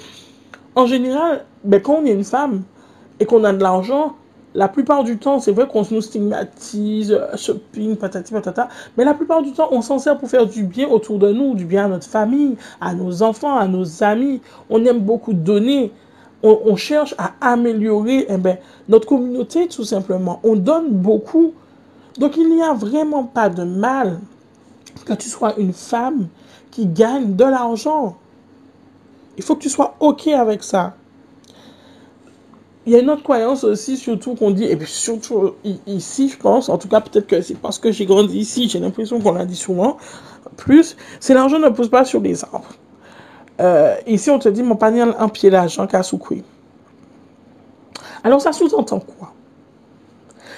en 0.75 0.87
général 0.87 1.45
ben, 1.65 1.81
quand 1.81 2.01
on 2.03 2.07
est 2.07 2.13
une 2.13 2.25
femme 2.25 2.63
et 3.21 3.27
qu'on 3.27 3.45
a 3.45 3.53
de 3.53 3.63
l'argent 3.63 4.15
la 4.55 4.69
plupart 4.69 5.05
du 5.05 5.19
temps, 5.19 5.41
c'est 5.41 5.53
vrai 5.53 5.69
qu'on 5.69 5.85
nous 5.91 6.01
stigmatise, 6.01 7.13
euh, 7.13 7.37
shopping, 7.37 7.97
patati 7.97 8.33
patata, 8.33 8.69
mais 8.97 9.05
la 9.05 9.15
plupart 9.15 9.43
du 9.43 9.53
temps, 9.53 9.69
on 9.73 9.83
s'en 9.83 9.99
sert 9.99 10.19
pour 10.19 10.31
faire 10.31 10.47
du 10.47 10.65
bien 10.65 10.89
autour 10.89 11.19
de 11.19 11.33
nous, 11.33 11.55
du 11.55 11.65
bien 11.65 11.85
à 11.85 11.89
notre 11.89 12.07
famille, 12.07 12.57
à 12.81 12.95
nos 12.95 13.23
enfants, 13.23 13.57
à 13.57 13.69
nos 13.69 14.03
amis. 14.03 14.41
On 14.71 14.85
aime 14.85 15.01
beaucoup 15.01 15.33
donner. 15.33 15.93
On, 16.45 16.77
cherche 16.77 17.17
à 17.19 17.33
améliorer 17.41 18.27
eh 18.29 18.37
ben, 18.37 18.59
notre 18.89 19.09
communauté, 19.09 19.67
tout 19.67 19.83
simplement. 19.83 20.39
On 20.45 20.55
donne 20.55 20.91
beaucoup. 20.91 21.53
Donc, 22.17 22.37
il 22.37 22.49
n'y 22.49 22.63
a 22.63 22.75
vraiment 22.75 23.25
pas 23.25 23.49
de 23.49 23.65
mal 23.65 24.21
que 25.05 25.15
tu 25.15 25.29
sois 25.29 25.59
une 25.59 25.73
femme 25.73 26.29
qui 26.71 26.87
gagne 26.87 27.35
de 27.35 27.45
l'argent. 27.45 28.17
Il 29.37 29.43
faut 29.43 29.57
que 29.57 29.63
tu 29.63 29.69
sois 29.69 29.97
OK 29.99 30.29
avec 30.29 30.63
ça 30.63 30.95
il 32.89 32.93
y 32.93 32.97
a 32.97 33.01
une 33.01 33.11
autre 33.11 33.23
croyance 33.23 33.65
aussi, 33.65 33.99
surtout 33.99 34.35
qu'on 34.35 34.51
dit, 34.51 34.65
et 34.65 34.75
puis 34.75 34.91
surtout 34.91 35.53
ici, 35.87 36.31
je 36.31 36.39
pense, 36.39 36.71
en 36.71 36.79
tout 36.79 36.89
cas 36.89 37.03
peut-être 37.03 37.27
que 37.27 37.43
c'est 37.43 37.55
parce 37.55 37.79
que 37.79 37.93
j'ai 37.93 38.07
grandi 38.07 38.39
ici, 38.39 38.67
j'ai 38.67 38.79
l'impression 38.79 39.21
qu'on 39.21 39.33
l'a 39.33 39.45
dit 39.45 39.57
souvent, 39.57 39.99
plus, 40.57 40.97
c'est 41.21 41.35
l'argent 41.35 41.59
ne 41.59 41.69
pousse 41.69 41.91
pas 41.91 42.07
sur 42.07 42.23
les 42.23 42.43
arbres. 42.45 42.73
Euh, 43.61 43.95
ici, 44.07 44.31
on 44.31 44.39
te 44.39 44.49
dit, 44.49 44.63
mon 44.63 44.77
panier 44.77 45.03
en 45.03 45.29
pied 45.29 45.51
l'argent 45.51 45.87
qu'à 45.87 46.01
Alors, 48.25 48.41
ça 48.41 48.53
sous-entend 48.53 49.01
quoi? 49.01 49.35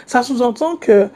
Ça 0.07 0.23
sous-entend 0.23 0.77
que, 0.77 1.09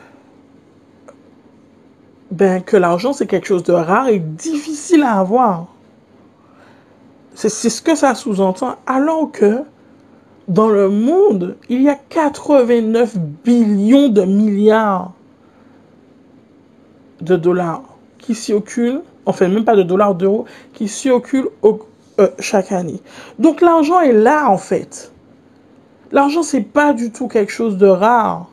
ben, 2.33 2.61
que 2.61 2.77
l'argent, 2.77 3.13
c'est 3.13 3.29
quelque 3.29 3.47
chose 3.47 3.63
de 3.63 3.73
rare 3.73 4.09
et 4.09 4.19
difficile 4.19 5.05
à 5.05 5.21
avoir. 5.21 5.67
C'est 7.37 7.49
ce 7.49 7.81
que 7.81 7.95
ça 7.95 8.17
sous-entend, 8.17 8.75
alors 8.85 9.31
que 9.31 9.63
dans 10.49 10.69
le 10.69 10.89
monde, 10.89 11.57
il 11.69 11.83
y 11.83 11.89
a 11.89 11.95
89 11.95 13.17
billions 13.45 14.09
de 14.09 14.23
milliards 14.23 15.13
de 17.21 17.37
dollars 17.37 17.83
qui 18.19 18.35
circulent, 18.35 19.01
enfin 19.27 19.49
même 19.49 19.65
pas 19.65 19.77
de 19.77 19.83
dollars, 19.83 20.15
d'euros, 20.15 20.45
qui 20.73 20.89
circulent 20.89 21.49
euh, 21.65 22.29
chaque 22.39 22.73
année. 22.73 23.01
Donc 23.39 23.61
l'argent 23.61 24.01
est 24.01 24.13
là 24.13 24.51
en 24.51 24.59
fait. 24.59 25.13
L'argent 26.13 26.43
c'est 26.43 26.61
pas 26.61 26.93
du 26.93 27.11
tout 27.11 27.29
quelque 27.29 27.53
chose 27.53 27.77
de 27.79 27.87
rare. 27.87 28.49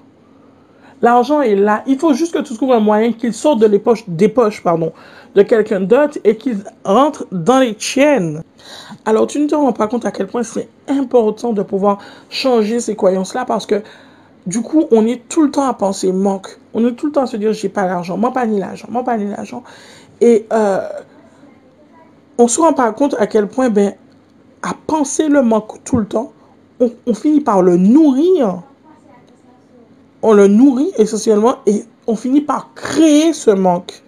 L'argent 1.01 1.41
est 1.41 1.55
là. 1.55 1.83
Il 1.87 1.97
faut 1.97 2.13
juste 2.13 2.33
que 2.33 2.39
tu 2.39 2.53
trouves 2.53 2.73
un 2.73 2.79
moyen 2.79 3.11
qu'il 3.11 3.33
sorte 3.33 3.59
de 3.59 3.65
les 3.65 3.79
poches, 3.79 4.03
des 4.07 4.29
poches, 4.29 4.61
pardon, 4.61 4.93
de 5.35 5.41
quelqu'un 5.41 5.81
d'autre 5.81 6.19
et 6.23 6.37
qu'il 6.37 6.63
rentre 6.83 7.25
dans 7.31 7.59
les 7.59 7.73
tiennes. 7.73 8.43
Alors, 9.05 9.27
tu 9.27 9.39
ne 9.39 9.47
te 9.47 9.55
rends 9.55 9.73
pas 9.73 9.87
compte 9.87 10.05
à 10.05 10.11
quel 10.11 10.27
point 10.27 10.43
c'est 10.43 10.69
important 10.87 11.53
de 11.53 11.63
pouvoir 11.63 11.97
changer 12.29 12.79
ces 12.79 12.95
croyances-là 12.95 13.45
parce 13.45 13.65
que 13.65 13.81
du 14.45 14.61
coup, 14.61 14.85
on 14.91 15.05
est 15.05 15.27
tout 15.27 15.43
le 15.43 15.51
temps 15.51 15.67
à 15.67 15.73
penser 15.73 16.11
manque. 16.11 16.57
On 16.73 16.85
est 16.85 16.93
tout 16.93 17.07
le 17.07 17.11
temps 17.11 17.23
à 17.23 17.27
se 17.27 17.37
dire, 17.37 17.53
j'ai 17.53 17.69
pas 17.69 17.85
l'argent, 17.85 18.17
moi 18.17 18.31
pas 18.31 18.45
ni 18.45 18.59
l'argent, 18.59 18.87
moi 18.89 19.03
pas 19.03 19.17
ni 19.17 19.29
l'argent. 19.29 19.63
Et 20.19 20.47
euh, 20.51 20.79
on 22.37 22.47
se 22.47 22.59
rend 22.59 22.73
pas 22.73 22.91
compte 22.91 23.15
à 23.19 23.27
quel 23.27 23.47
point, 23.47 23.69
ben, 23.69 23.93
à 24.63 24.73
penser 24.87 25.27
le 25.27 25.41
manque 25.41 25.83
tout 25.83 25.97
le 25.97 26.05
temps, 26.05 26.31
on, 26.79 26.91
on 27.05 27.13
finit 27.13 27.41
par 27.41 27.61
le 27.61 27.77
nourrir. 27.77 28.61
On 30.21 30.33
le 30.33 30.47
nourrit 30.47 30.91
essentiellement 30.97 31.57
et 31.65 31.83
on 32.07 32.15
finit 32.15 32.41
par 32.41 32.73
créer 32.73 33.33
ce 33.33 33.51
manque. 33.51 34.03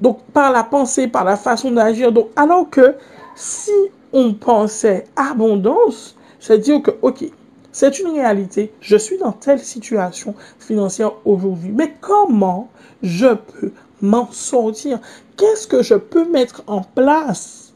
Donc, 0.00 0.20
par 0.32 0.50
la 0.50 0.64
pensée, 0.64 1.06
par 1.06 1.24
la 1.24 1.36
façon 1.36 1.70
d'agir. 1.70 2.10
Donc, 2.10 2.28
alors 2.34 2.68
que 2.68 2.94
si 3.36 3.70
on 4.12 4.34
pensait 4.34 5.04
abondance, 5.16 6.16
c'est-à-dire 6.40 6.82
que, 6.82 6.90
ok, 7.02 7.24
c'est 7.70 8.00
une 8.00 8.10
réalité, 8.10 8.72
je 8.80 8.96
suis 8.96 9.16
dans 9.16 9.32
telle 9.32 9.60
situation 9.60 10.34
financière 10.58 11.12
aujourd'hui, 11.24 11.70
mais 11.74 11.94
comment 12.00 12.68
je 13.02 13.28
peux 13.34 13.72
m'en 14.02 14.30
sortir? 14.30 14.98
Qu'est-ce 15.36 15.66
que 15.66 15.82
je 15.82 15.94
peux 15.94 16.28
mettre 16.28 16.62
en 16.66 16.82
place 16.82 17.72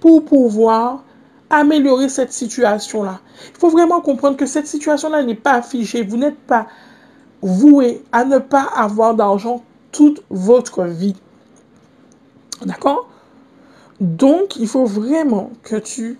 pour 0.00 0.24
pouvoir 0.24 1.04
améliorer 1.52 2.08
cette 2.08 2.32
situation-là. 2.32 3.20
Il 3.54 3.58
faut 3.60 3.70
vraiment 3.70 4.00
comprendre 4.00 4.36
que 4.36 4.46
cette 4.46 4.66
situation-là 4.66 5.22
n'est 5.22 5.36
pas 5.36 5.52
affichée. 5.52 6.02
Vous 6.02 6.16
n'êtes 6.16 6.38
pas 6.38 6.66
voué 7.42 8.02
à 8.10 8.24
ne 8.24 8.38
pas 8.38 8.64
avoir 8.74 9.14
d'argent 9.14 9.62
toute 9.92 10.22
votre 10.30 10.84
vie. 10.84 11.14
D'accord? 12.64 13.08
Donc, 14.00 14.56
il 14.56 14.66
faut 14.66 14.86
vraiment 14.86 15.50
que 15.62 15.76
tu 15.76 16.18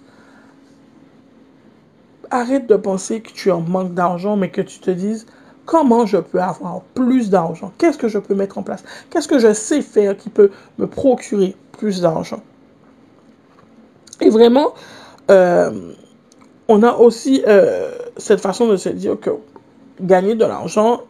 arrêtes 2.31 2.69
de 2.69 2.77
penser 2.77 3.21
que 3.21 3.33
tu 3.33 3.51
en 3.51 3.61
manques 3.61 3.95
d'argent, 3.95 4.37
mais 4.37 4.51
que 4.51 4.61
tu 4.61 4.79
te 4.79 4.91
dises 4.91 5.27
comment 5.65 6.07
je 6.07 6.19
peux 6.19 6.41
avoir 6.41 6.83
plus 6.95 7.31
d'argent? 7.31 7.73
Qu'est-ce 7.79 7.99
que 7.99 8.09
je 8.09 8.19
peux 8.19 8.35
mettre 8.35 8.59
en 8.59 8.63
place? 8.63 8.83
Qu'est-ce 9.11 9.29
que 9.29 9.39
je 9.39 9.53
sais 9.53 9.81
faire 9.81 10.17
qui 10.17 10.29
peut 10.29 10.51
me 10.79 10.87
procurer 10.87 11.57
plus 11.79 12.01
d'argent? 12.01 12.43
Et 14.21 14.29
vraiment, 14.29 14.75
euh, 15.31 15.71
on 16.69 16.83
a 16.83 16.95
aussi 16.95 17.43
euh, 17.47 17.93
cette 18.17 18.41
façon 18.41 18.69
de 18.69 18.77
se 18.77 18.89
dire 18.89 19.19
que 19.21 19.31
gagner 20.01 20.35
de 20.35 20.45
l'argent 20.45 21.03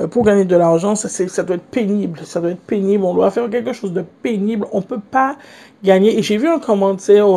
euh, 0.00 0.06
pour 0.08 0.24
gagner 0.24 0.44
de 0.44 0.56
l'argent, 0.56 0.94
ça, 0.94 1.42
doit 1.42 1.56
être 1.56 1.64
pénible. 1.64 2.20
Ça 2.24 2.40
doit 2.40 2.50
être 2.50 2.60
pénible. 2.60 3.04
On 3.04 3.14
doit 3.14 3.30
faire 3.30 3.48
quelque 3.48 3.72
chose 3.72 3.92
de 3.92 4.04
pénible. 4.22 4.66
On 4.72 4.82
peut 4.82 5.00
pas 5.00 5.36
gagner. 5.82 6.18
Et 6.18 6.22
j'ai 6.22 6.36
vu 6.36 6.48
un 6.48 6.58
commentaire 6.58 7.28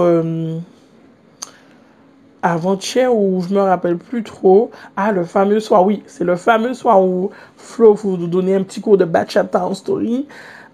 avant-hier 2.41 3.13
où 3.13 3.41
je 3.41 3.53
me 3.53 3.61
rappelle 3.61 3.97
plus 3.97 4.23
trop. 4.23 4.71
Ah, 4.97 5.11
le 5.11 5.23
fameux 5.23 5.59
soir. 5.59 5.85
Oui, 5.85 6.03
c'est 6.05 6.23
le 6.23 6.35
fameux 6.35 6.73
soir 6.73 7.01
où 7.03 7.31
Flo 7.57 7.93
vous 7.93 8.17
donner 8.27 8.55
un 8.55 8.63
petit 8.63 8.81
cours 8.81 8.97
de 8.97 9.05
bachata 9.05 9.65
en 9.65 9.73
story. 9.73 10.27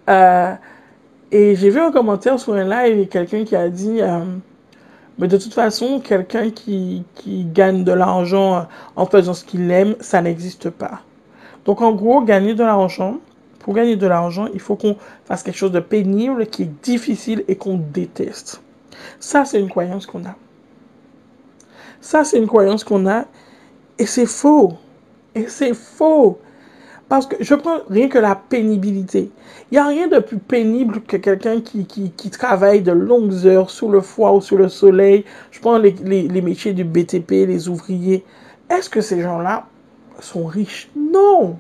Et 0.08 1.56
j'ai 1.56 1.70
vu 1.70 1.80
un 1.80 1.92
commentaire 1.92 2.40
sur 2.40 2.54
un 2.54 2.64
live 2.64 3.00
et 3.00 3.08
quelqu'un 3.08 3.44
qui 3.44 3.56
a 3.56 3.70
dit 3.70 4.02
Mais 5.18 5.28
de 5.28 5.38
toute 5.38 5.54
façon, 5.54 6.00
quelqu'un 6.00 6.50
qui, 6.50 7.04
qui 7.16 7.46
gagne 7.46 7.84
de 7.84 7.92
l'argent 7.94 8.68
en 8.96 9.06
faisant 9.06 9.34
ce 9.34 9.46
qu'il 9.46 9.72
aime, 9.72 9.96
ça 10.00 10.22
n'existe 10.22 10.70
pas. 10.70 11.02
Donc 11.66 11.82
en 11.82 11.94
gros, 11.94 12.22
gagner 12.22 12.54
de 12.54 12.64
l'argent, 12.64 13.20
pour 13.60 13.74
gagner 13.74 13.96
de 13.96 14.06
l'argent, 14.08 14.48
il 14.54 14.60
faut 14.60 14.76
qu'on 14.76 14.96
fasse 15.26 15.42
quelque 15.42 15.58
chose 15.58 15.72
de 15.72 15.80
pénible, 15.80 16.46
qui 16.48 16.64
est 16.64 16.84
difficile 16.84 17.44
et 17.48 17.56
qu'on 17.56 17.78
déteste. 17.78 18.62
Ça, 19.20 19.46
c'est 19.46 19.60
une 19.60 19.70
croyance 19.70 20.06
qu'on 20.06 20.26
a. 20.26 20.36
Ça, 22.00 22.24
c'est 22.24 22.38
une 22.38 22.48
croyance 22.48 22.84
qu'on 22.84 23.08
a 23.08 23.26
et 23.98 24.06
c'est 24.06 24.28
faux. 24.28 24.74
Et 25.34 25.48
c'est 25.48 25.74
faux. 25.74 26.40
Parce 27.08 27.28
que 27.28 27.36
je 27.40 27.54
prends 27.54 27.80
rien 27.90 28.10
que 28.10 28.18
la 28.18 28.36
pénibilité. 28.36 29.32
Il 29.72 29.76
n'y 29.76 29.78
a 29.78 29.86
rien 29.86 30.08
de 30.08 30.20
plus 30.20 30.38
pénible 30.38 31.02
que 31.02 31.18
quelqu'un 31.18 31.62
qui, 31.62 31.86
qui, 31.86 32.30
travaille 32.32 32.82
de 32.82 32.92
longues 32.92 33.46
heures 33.46 33.70
sous 33.70 33.90
le 33.90 34.02
foie 34.02 34.34
ou 34.34 34.42
sous 34.42 34.58
le 34.58 34.70
soleil. 34.70 35.24
Je 35.52 35.60
prends 35.60 35.78
les 35.78 36.42
métiers 36.42 36.74
du 36.74 36.84
BTP, 36.84 37.30
les 37.48 37.70
ouvriers. 37.70 38.26
Est-ce 38.70 38.90
que 38.90 39.02
ces 39.02 39.22
gens-là 39.22 39.68
sont 40.20 40.46
riches? 40.46 40.90
Non. 40.96 41.60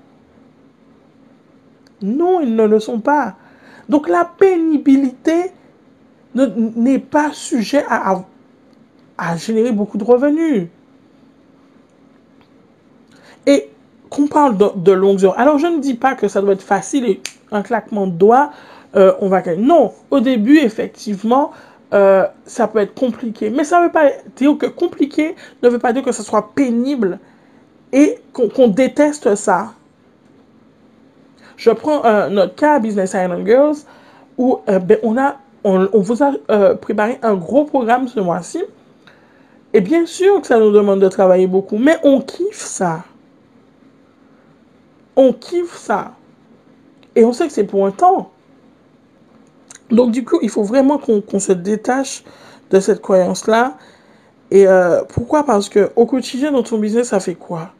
Non, 2.02 2.42
ils 2.42 2.56
ne 2.56 2.66
le 2.66 2.80
sont 2.80 3.00
pas. 3.00 3.36
Donc 3.88 4.10
la 4.10 4.26
pénibilité 4.26 5.52
n'est 6.34 7.00
pas 7.00 7.32
sujet 7.34 7.84
à, 7.88 8.24
à 9.18 9.38
générer 9.38 9.72
beaucoup 9.72 9.98
de 9.98 10.04
revenus. 10.04 10.68
Et 13.46 13.70
qu'on 14.10 14.28
parle 14.28 14.58
de, 14.58 14.91
longues 14.91 15.26
heures. 15.26 15.39
Alors, 15.39 15.58
je 15.58 15.68
ne 15.68 15.80
dis 15.80 15.94
pas 15.94 16.15
que 16.15 16.28
ça 16.28 16.41
doit 16.41 16.54
être 16.54 16.62
facile 16.62 17.06
et 17.06 17.22
un 17.52 17.62
claquement 17.62 18.08
de 18.08 18.12
doigts, 18.12 18.52
euh, 18.96 19.13
on 19.22 19.28
va 19.28 19.41
gagner. 19.41 19.63
Non, 19.63 19.94
au 20.12 20.20
début, 20.20 20.58
effectivement, 20.60 21.52
euh, 21.94 22.26
ça 22.46 22.68
peut 22.68 22.80
être 22.80 22.94
compliqué. 22.94 23.50
Mais 23.50 23.63
ça 23.63 23.80
ne 23.80 23.86
veut 23.86 23.91
pas 23.91 24.10
dire 24.36 24.58
que 24.58 24.65
compliqué 24.65 25.36
ne 25.63 25.70
veut 25.70 25.80
pas 25.80 25.94
dire 25.94 26.04
que 26.04 26.12
ce 26.12 26.24
soit 26.24 26.54
pénible 26.54 27.20
et 27.91 28.18
qu'on 28.34 28.68
déteste 28.68 29.36
ça. 29.36 29.74
Je 31.58 31.72
prends 31.72 32.04
euh, 32.06 32.30
notre 32.30 32.56
cas 32.56 32.80
Business 32.80 33.13
Island 33.13 33.46
Girls 33.46 33.78
où 34.38 34.60
ben, 34.68 34.98
on, 35.04 35.18
a, 35.18 35.38
on, 35.63 35.88
on 35.94 36.00
vous 36.02 36.22
a 36.22 36.34
préparé 36.76 37.20
un 37.22 37.36
gros 37.36 37.63
programme 37.63 38.10
ce 38.10 38.20
mois-ci. 38.20 38.62
Et 39.74 39.80
bien 39.80 40.06
sûr 40.06 40.41
que 40.41 40.48
ça 40.48 40.60
nous 40.60 40.72
demande 40.72 41.00
de 41.00 41.08
travailler 41.08 41.48
beaucoup, 41.48 41.78
mais 41.78 41.98
on 42.04 42.20
kiffe 42.20 42.65
ça 42.65 43.04
on 45.15 45.34
kiffe 45.34 45.75
ça. 45.78 46.15
Et 47.15 47.23
on 47.23 47.34
sait 47.34 47.47
que 47.47 47.54
c'est 47.54 47.63
pour 47.63 47.86
un 47.86 47.91
temps. 47.91 48.32
Donc 49.89 50.12
du 50.12 50.25
coup, 50.25 50.39
il 50.41 50.49
faut 50.49 50.63
vraiment 50.63 50.97
qu'on 50.97 51.39
se 51.39 51.51
détache 51.51 52.23
de 52.71 52.80
cette 52.80 53.01
croyance-là. 53.01 53.78
Et 54.51 54.67
euh, 54.67 55.04
pourquoi? 55.04 55.43
Parce 55.45 55.69
que 55.69 55.91
au 55.95 56.06
quotidien, 56.06 56.51
dans 56.51 56.63
ton 56.63 56.78
business, 56.78 57.10
ça 57.10 57.19
fait 57.19 57.36
quoi? 57.36 57.71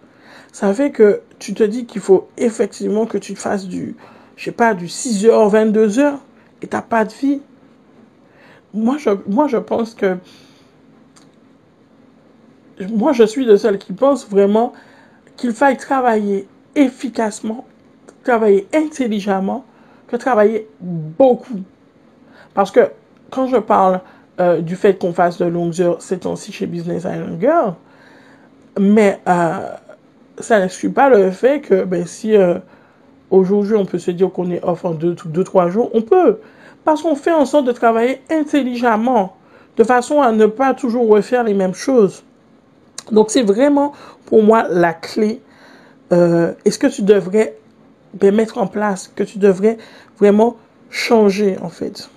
Ça 0.51 0.73
fait 0.73 0.91
que 0.91 1.21
tu 1.39 1.53
te 1.53 1.63
dis 1.63 1.85
qu'il 1.85 2.01
faut 2.01 2.27
effectivement 2.37 3.05
que 3.05 3.17
tu 3.17 3.35
fasses 3.35 3.67
du, 3.67 3.95
je 4.37 4.45
sais 4.45 4.51
pas, 4.51 4.73
du 4.73 4.85
6h, 4.85 5.51
22h, 5.51 6.15
et 6.61 6.67
t'as 6.67 6.81
pas 6.81 7.05
de 7.05 7.13
vie. 7.13 7.41
Moi, 8.73 8.97
je, 8.97 9.09
moi, 9.27 9.47
je 9.47 9.57
pense 9.57 9.93
que... 9.93 10.17
Moi, 12.89 13.13
je 13.13 13.23
suis 13.23 13.45
de 13.45 13.55
celle 13.55 13.77
qui 13.77 13.93
pense 13.93 14.27
vraiment 14.27 14.73
qu'il 15.37 15.53
faille 15.53 15.77
travailler 15.77 16.47
efficacement, 16.75 17.65
travailler 18.23 18.67
intelligemment, 18.73 19.65
que 20.07 20.15
travailler 20.15 20.67
beaucoup. 20.79 21.61
Parce 22.53 22.71
que 22.71 22.91
quand 23.31 23.47
je 23.47 23.57
parle 23.57 24.01
euh, 24.39 24.61
du 24.61 24.75
fait 24.75 24.99
qu'on 24.99 25.13
fasse 25.13 25.38
de 25.38 25.45
longues 25.45 25.79
heures, 25.81 25.97
c'est 25.99 26.25
aussi 26.25 26.51
chez 26.51 26.67
Business 26.67 27.03
Island 27.03 27.39
Girl, 27.39 27.73
mais 28.79 29.19
euh, 29.27 29.69
ça 30.39 30.59
n'exclut 30.59 30.89
pas 30.89 31.09
le 31.09 31.31
fait 31.31 31.61
que 31.61 31.83
ben, 31.83 32.05
si 32.05 32.35
euh, 32.35 32.55
aujourd'hui 33.29 33.75
on 33.75 33.85
peut 33.85 33.99
se 33.99 34.11
dire 34.11 34.31
qu'on 34.31 34.51
est 34.51 34.63
off 34.63 34.85
en 34.85 34.91
deux, 34.91 35.15
deux, 35.25 35.43
trois 35.43 35.69
jours, 35.69 35.89
on 35.93 36.01
peut. 36.01 36.39
Parce 36.83 37.01
qu'on 37.01 37.15
fait 37.15 37.31
en 37.31 37.45
sorte 37.45 37.65
de 37.65 37.71
travailler 37.71 38.21
intelligemment, 38.29 39.38
de 39.77 39.83
façon 39.83 40.21
à 40.21 40.31
ne 40.31 40.45
pas 40.45 40.73
toujours 40.73 41.07
refaire 41.07 41.43
les 41.43 41.53
mêmes 41.53 41.73
choses. 41.73 42.23
Donc 43.11 43.31
c'est 43.31 43.43
vraiment 43.43 43.93
pour 44.25 44.43
moi 44.43 44.65
la 44.69 44.93
clé 44.93 45.41
euh, 46.11 46.53
est-ce 46.65 46.79
que 46.79 46.87
tu 46.87 47.01
devrais 47.01 47.57
mettre 48.21 48.57
en 48.57 48.67
place, 48.67 49.11
que 49.15 49.23
tu 49.23 49.39
devrais 49.39 49.77
vraiment 50.17 50.55
changer 50.89 51.57
en 51.61 51.69
fait? 51.69 52.09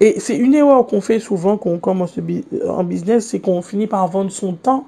Et 0.00 0.18
c'est 0.18 0.36
une 0.36 0.54
erreur 0.54 0.86
qu'on 0.86 1.00
fait 1.00 1.20
souvent 1.20 1.56
quand 1.56 1.70
on 1.70 1.78
commence 1.78 2.18
en 2.68 2.84
business, 2.84 3.26
c'est 3.28 3.38
qu'on 3.38 3.62
finit 3.62 3.86
par 3.86 4.06
vendre 4.08 4.32
son 4.32 4.54
temps 4.54 4.86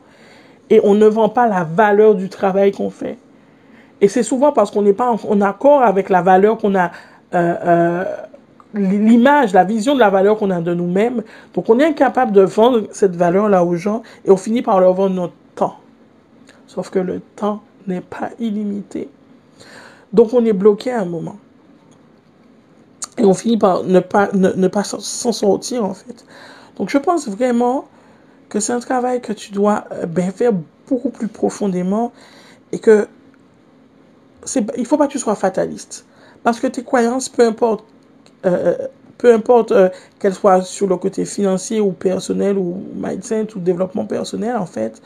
et 0.71 0.81
on 0.83 0.95
ne 0.95 1.07
vend 1.07 1.29
pas 1.29 1.47
la 1.47 1.65
valeur 1.65 2.15
du 2.15 2.29
travail 2.29 2.73
qu'on 2.73 2.91
fait. 2.91 3.19
Et 4.01 4.09
c'est 4.09 4.23
souvent 4.23 4.53
parce 4.53 4.71
qu'on 4.71 4.83
n'est 4.83 4.93
pas 4.93 5.11
en, 5.11 5.41
accord 5.41 5.83
avec 5.83 6.09
la 6.09 6.21
valeur 6.21 6.59
qu'on 6.59 6.75
a, 6.75 6.91
euh, 7.35 7.55
euh, 7.65 8.05
l'image, 8.75 9.53
la 9.53 9.65
vision 9.65 9.95
de 9.95 10.01
la 10.01 10.11
valeur 10.11 10.37
qu'on 10.37 10.51
a 10.51 10.61
de 10.61 10.75
nous-mêmes. 10.75 11.23
Donc 11.55 11.71
on 11.71 11.79
est 11.79 11.85
incapable 11.85 12.33
de 12.33 12.43
vendre 12.43 12.89
cette 12.91 13.15
valeur-là 13.15 13.65
aux 13.65 13.77
gens 13.77 14.03
et 14.25 14.31
on 14.31 14.37
finit 14.37 14.63
par 14.63 14.81
leur 14.81 14.95
vendre 14.95 15.15
notre. 15.15 15.35
Sauf 16.75 16.91
que 16.91 16.99
le 16.99 17.21
temps 17.37 17.63
n'est 17.87 18.01
pas 18.01 18.31
illimité. 18.41 19.09
Donc 20.13 20.33
on 20.33 20.45
est 20.45 20.53
bloqué 20.53 20.91
à 20.91 21.01
un 21.01 21.05
moment. 21.05 21.37
Et 23.17 23.25
on 23.25 23.35
finit 23.35 23.57
par 23.57 23.85
ne 23.85 24.01
pas, 24.01 24.31
ne, 24.33 24.69
pas 24.69 24.83
s'en 24.83 25.33
sortir 25.33 25.85
en 25.85 25.95
fait. 25.95 26.25
Donc 26.77 26.91
je 26.91 26.99
pense 26.99 27.29
vraiment 27.29 27.87
que 28.49 28.59
c'est 28.59 28.73
un 28.73 28.81
travail 28.81 29.21
que 29.21 29.33
tu 29.33 29.53
dois 29.53 29.85
euh, 29.93 30.07
ben, 30.07 30.33
faire 30.33 30.53
beaucoup 30.89 31.11
plus 31.11 31.29
profondément 31.29 32.13
et 32.73 32.79
que 32.81 33.07
c'est, 34.45 34.67
il 34.77 34.85
faut 34.85 34.97
pas 34.97 35.07
que 35.07 35.13
tu 35.13 35.19
sois 35.21 35.37
fataliste. 35.37 36.07
Parce 36.43 36.59
que 36.59 36.67
tes 36.67 36.83
croyances, 36.83 37.29
peu 37.29 37.47
importe, 37.47 37.85
euh, 38.45 38.75
euh, 38.81 38.89
peu 39.17 39.33
importe 39.33 39.73
qu'elles 40.19 40.35
soient 40.35 40.63
sur 40.63 40.89
le 40.89 40.97
côté 40.97 41.25
financier 41.25 41.81
ou 41.81 41.93
personnel 41.93 42.59
ou 42.59 42.83
mindset 42.95 43.55
ou 43.55 43.61
développement 43.61 44.07
personnel, 44.07 44.57
en 44.57 44.67
fait, 44.67 45.01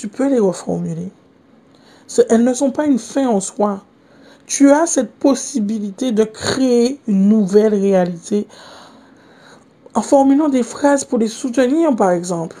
tu 0.00 0.08
peux 0.08 0.30
les 0.30 0.38
reformuler. 0.38 1.10
Elles 2.30 2.42
ne 2.42 2.54
sont 2.54 2.70
pas 2.70 2.86
une 2.86 2.98
fin 2.98 3.28
en 3.28 3.38
soi. 3.38 3.84
Tu 4.46 4.70
as 4.70 4.86
cette 4.86 5.12
possibilité 5.12 6.10
de 6.10 6.24
créer 6.24 6.98
une 7.06 7.28
nouvelle 7.28 7.74
réalité 7.74 8.46
en 9.92 10.00
formulant 10.00 10.48
des 10.48 10.62
phrases 10.62 11.04
pour 11.04 11.18
les 11.18 11.28
soutenir, 11.28 11.94
par 11.94 12.12
exemple. 12.12 12.56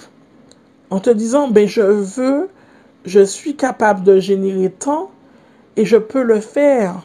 En 0.90 1.00
te 1.00 1.08
disant, 1.08 1.48
ben, 1.48 1.66
je 1.66 1.80
veux, 1.80 2.50
je 3.06 3.24
suis 3.24 3.56
capable 3.56 4.02
de 4.02 4.20
générer 4.20 4.70
tant 4.70 5.10
et 5.78 5.86
je 5.86 5.96
peux 5.96 6.22
le 6.22 6.40
faire. 6.40 7.02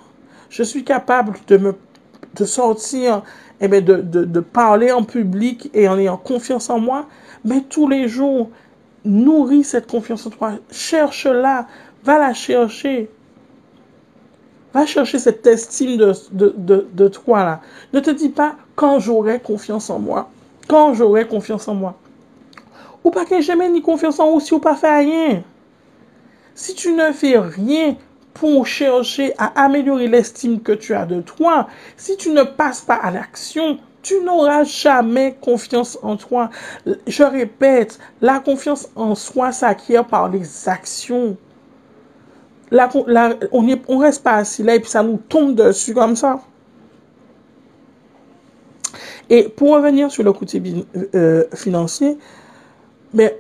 Je 0.49 0.63
suis 0.63 0.83
capable 0.83 1.37
de 1.47 1.55
me, 1.55 1.75
de 2.35 2.43
sortir, 2.43 3.23
et 3.61 3.65
eh 3.65 3.67
ben, 3.69 3.83
de, 3.83 3.95
de, 4.01 4.25
de 4.25 4.39
parler 4.41 4.91
en 4.91 5.03
public 5.03 5.69
et 5.73 5.87
en 5.87 5.97
ayant 5.97 6.17
confiance 6.17 6.69
en 6.69 6.79
moi, 6.79 7.07
mais 7.45 7.61
tous 7.61 7.87
les 7.87 8.09
jours, 8.09 8.49
nourris 9.05 9.63
cette 9.63 9.87
confiance 9.87 10.25
en 10.25 10.29
toi. 10.29 10.53
Cherche-la. 10.71 11.67
Va 12.03 12.19
la 12.19 12.33
chercher. 12.33 13.09
Va 14.73 14.85
chercher 14.85 15.19
cette 15.19 15.47
estime 15.47 15.97
de, 15.97 16.13
de, 16.31 16.87
de, 16.91 17.07
toi 17.07 17.43
là. 17.43 17.61
Ne 17.93 17.99
te 17.99 18.09
dis 18.09 18.29
pas 18.29 18.55
quand 18.75 18.99
j'aurai 18.99 19.39
confiance 19.39 19.89
en 19.89 19.99
moi. 19.99 20.29
Quand 20.67 20.93
j'aurai 20.93 21.27
confiance 21.27 21.67
en 21.67 21.75
moi. 21.75 21.95
Ou 23.03 23.11
pas 23.11 23.25
que 23.25 23.39
jamais 23.41 23.69
ni 23.69 23.81
confiance 23.81 24.19
en 24.19 24.31
vous 24.31 24.39
si 24.39 24.53
ou 24.53 24.59
pas 24.59 24.75
fait 24.75 24.97
rien. 24.97 25.43
Si 26.55 26.73
tu 26.75 26.93
ne 26.93 27.11
fais 27.11 27.37
rien 27.37 27.95
pour 28.33 28.67
chercher 28.67 29.33
à 29.37 29.63
améliorer 29.63 30.07
l'estime 30.07 30.61
que 30.61 30.73
tu 30.73 30.93
as 30.93 31.05
de 31.05 31.21
toi, 31.21 31.67
si 31.95 32.17
tu 32.17 32.31
ne 32.31 32.43
passes 32.43 32.81
pas 32.81 32.95
à 32.95 33.11
l'action, 33.11 33.79
tu 34.05 34.21
n'auras 34.21 34.63
jamais 34.63 35.35
confiance 35.41 35.97
en 36.03 36.15
toi. 36.15 36.51
Je 37.07 37.23
répète, 37.23 37.97
la 38.21 38.39
confiance 38.39 38.87
en 38.95 39.15
soi 39.15 39.51
s'acquiert 39.51 40.05
par 40.05 40.29
les 40.29 40.69
actions. 40.69 41.35
on 42.71 43.63
ne 43.63 43.99
reste 43.99 44.23
pas 44.23 44.33
assis 44.33 44.61
là 44.61 44.75
et 44.75 44.79
puis 44.79 44.91
ça 44.91 45.01
nous 45.01 45.17
tombe 45.17 45.55
dessus 45.55 45.95
comme 45.95 46.15
ça. 46.15 46.39
Et 49.31 49.49
pour 49.49 49.73
revenir 49.73 50.11
sur 50.11 50.21
le 50.21 50.33
côté 50.33 50.61
euh, 51.15 51.45
financier, 51.55 52.19
mais 53.11 53.39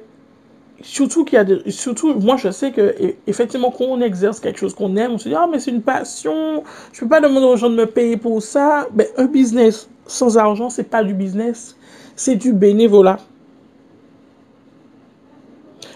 surtout 0.81 1.25
qu'il 1.25 1.37
y 1.37 1.41
a 1.41 1.45
surtout 1.69 2.15
moi 2.15 2.37
je 2.37 2.49
sais 2.49 2.71
que 2.71 2.95
effectivement 3.27 3.69
quand 3.69 3.85
on 3.85 4.01
exerce 4.01 4.39
quelque 4.39 4.59
chose 4.59 4.73
qu'on 4.73 4.95
aime 4.97 5.13
on 5.13 5.17
se 5.17 5.29
dit 5.29 5.35
ah 5.35 5.47
mais 5.49 5.59
c'est 5.59 5.71
une 5.71 5.81
passion 5.81 6.63
je 6.91 6.99
peux 6.99 7.07
pas 7.07 7.21
demander 7.21 7.45
aux 7.45 7.55
gens 7.55 7.69
de 7.69 7.75
me 7.75 7.85
payer 7.85 8.17
pour 8.17 8.43
ça 8.43 8.87
mais 8.93 9.09
un 9.17 9.25
business 9.25 9.89
sans 10.07 10.37
argent, 10.37 10.69
c'est 10.69 10.83
pas 10.83 11.03
du 11.03 11.13
business, 11.13 11.75
c'est 12.15 12.35
du 12.35 12.53
bénévolat. 12.53 13.19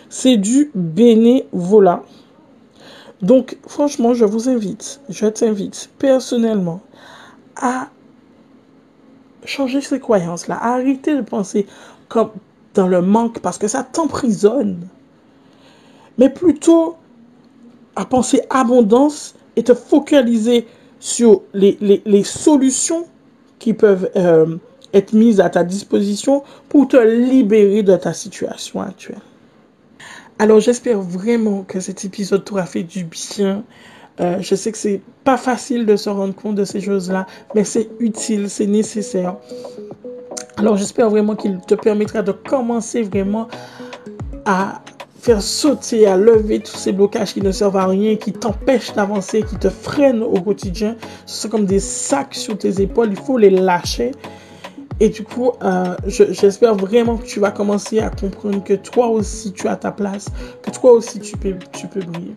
C'est 0.10 0.38
du 0.38 0.72
bénévolat. 0.74 2.04
Donc, 3.22 3.58
franchement, 3.68 4.14
je 4.14 4.26
vous 4.26 4.50
invite, 4.50 5.02
je 5.10 5.28
t'invite 5.28 5.90
personnellement 6.00 6.82
à 7.56 7.90
changer 9.46 9.82
ces 9.82 10.00
croyances-là, 10.00 10.56
à 10.56 10.74
arrêter 10.76 11.16
de 11.16 11.22
penser 11.22 11.68
comme 12.08 12.32
dans 12.74 12.88
le 12.88 13.02
manque 13.02 13.40
parce 13.40 13.58
que 13.58 13.68
ça 13.68 13.84
t'emprisonne. 13.84 14.88
Mais 16.18 16.30
plutôt 16.30 16.98
à 17.96 18.06
penser 18.06 18.42
abondance 18.50 19.36
et 19.56 19.64
te 19.64 19.74
focaliser 19.74 20.68
sur 21.00 21.42
les, 21.54 22.24
solutions 22.24 23.06
qui 23.60 23.74
peuvent 23.74 24.10
euh, 24.16 24.58
être 24.94 25.14
mises 25.14 25.40
à 25.40 25.50
ta 25.50 25.64
disposition 25.64 26.44
pour 26.70 26.88
te 26.88 26.98
libérer 26.98 27.84
de 27.84 27.96
ta 27.96 28.14
situation 28.14 28.82
actuelle. 28.82 29.22
Alors 30.40 30.60
j'espère 30.60 31.02
vraiment 31.02 31.64
que 31.64 31.80
cet 31.80 32.06
épisode 32.06 32.46
t'aura 32.46 32.66
fait 32.66 32.84
du 32.84 33.04
bien. 33.04 33.64
Euh, 34.22 34.38
je 34.40 34.56
sais 34.56 34.72
que 34.72 34.78
c'est 34.78 35.02
pas 35.24 35.38
facile 35.38 35.86
de 35.86 35.96
se 35.96 36.10
rendre 36.10 36.34
compte 36.34 36.56
de 36.56 36.64
ces 36.64 36.82
choses-là, 36.82 37.28
mais 37.56 37.64
c'est 37.64 37.90
utile, 38.00 38.50
c'est 38.50 38.68
nécessaire. 38.68 39.36
Alors 40.58 40.78
j'espère 40.78 41.10
vraiment 41.10 41.36
qu'il 41.36 41.60
te 41.60 41.76
permettra 41.76 42.22
de 42.22 42.32
commencer 42.32 43.02
vraiment 43.02 43.48
à 44.46 44.82
faire 45.20 45.42
sauter, 45.42 46.08
à 46.08 46.18
lever 46.18 46.60
tous 46.60 46.76
ces 46.76 46.92
blocages 46.92 47.34
qui 47.34 47.42
ne 47.42 47.52
servent 47.52 47.78
à 47.78 47.86
rien, 47.86 48.16
qui 48.16 48.32
t'empêchent 48.32 48.94
d'avancer, 48.94 49.44
qui 49.44 49.58
te 49.58 49.70
freinent 49.70 50.24
au 50.24 50.40
quotidien. 50.42 50.96
Ce 51.26 51.42
sont 51.42 51.50
comme 51.50 51.66
des 51.66 51.80
sacs 51.80 52.36
sur 52.36 52.58
tes 52.58 52.82
épaules, 52.82 53.10
il 53.12 53.18
faut 53.18 53.38
les 53.38 53.50
lâcher. 53.50 54.12
Et 55.02 55.10
du 55.10 55.24
coup, 55.24 55.52
euh, 55.64 55.96
j'espère 56.08 56.76
vraiment 56.76 57.18
que 57.18 57.26
tu 57.26 57.40
vas 57.40 57.52
commencer 57.52 58.00
à 58.00 58.10
comprendre 58.10 58.62
que 58.64 58.74
toi 58.74 59.08
aussi 59.08 59.54
tu 59.54 59.68
as 59.68 59.78
ta 59.78 59.92
place, 59.92 60.28
que 60.62 60.72
toi 60.72 60.92
aussi 60.92 61.20
tu 61.20 61.38
peux, 61.38 61.56
tu 61.72 61.88
peux 61.88 62.02
briller. 62.02 62.36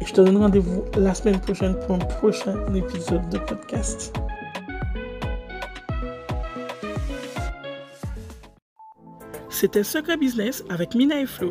Et 0.00 0.04
je 0.04 0.12
te 0.12 0.20
donne 0.20 0.36
rendez-vous 0.36 0.84
la 0.98 1.14
semaine 1.14 1.40
prochaine 1.40 1.74
pour 1.86 1.96
un 1.96 1.98
prochain 1.98 2.56
épisode 2.74 3.26
de 3.30 3.38
podcast. 3.38 4.12
C'était 9.48 9.84
Secret 9.84 10.18
Business 10.18 10.62
avec 10.68 10.94
Mina 10.94 11.20
et 11.20 11.26
Flo. 11.26 11.50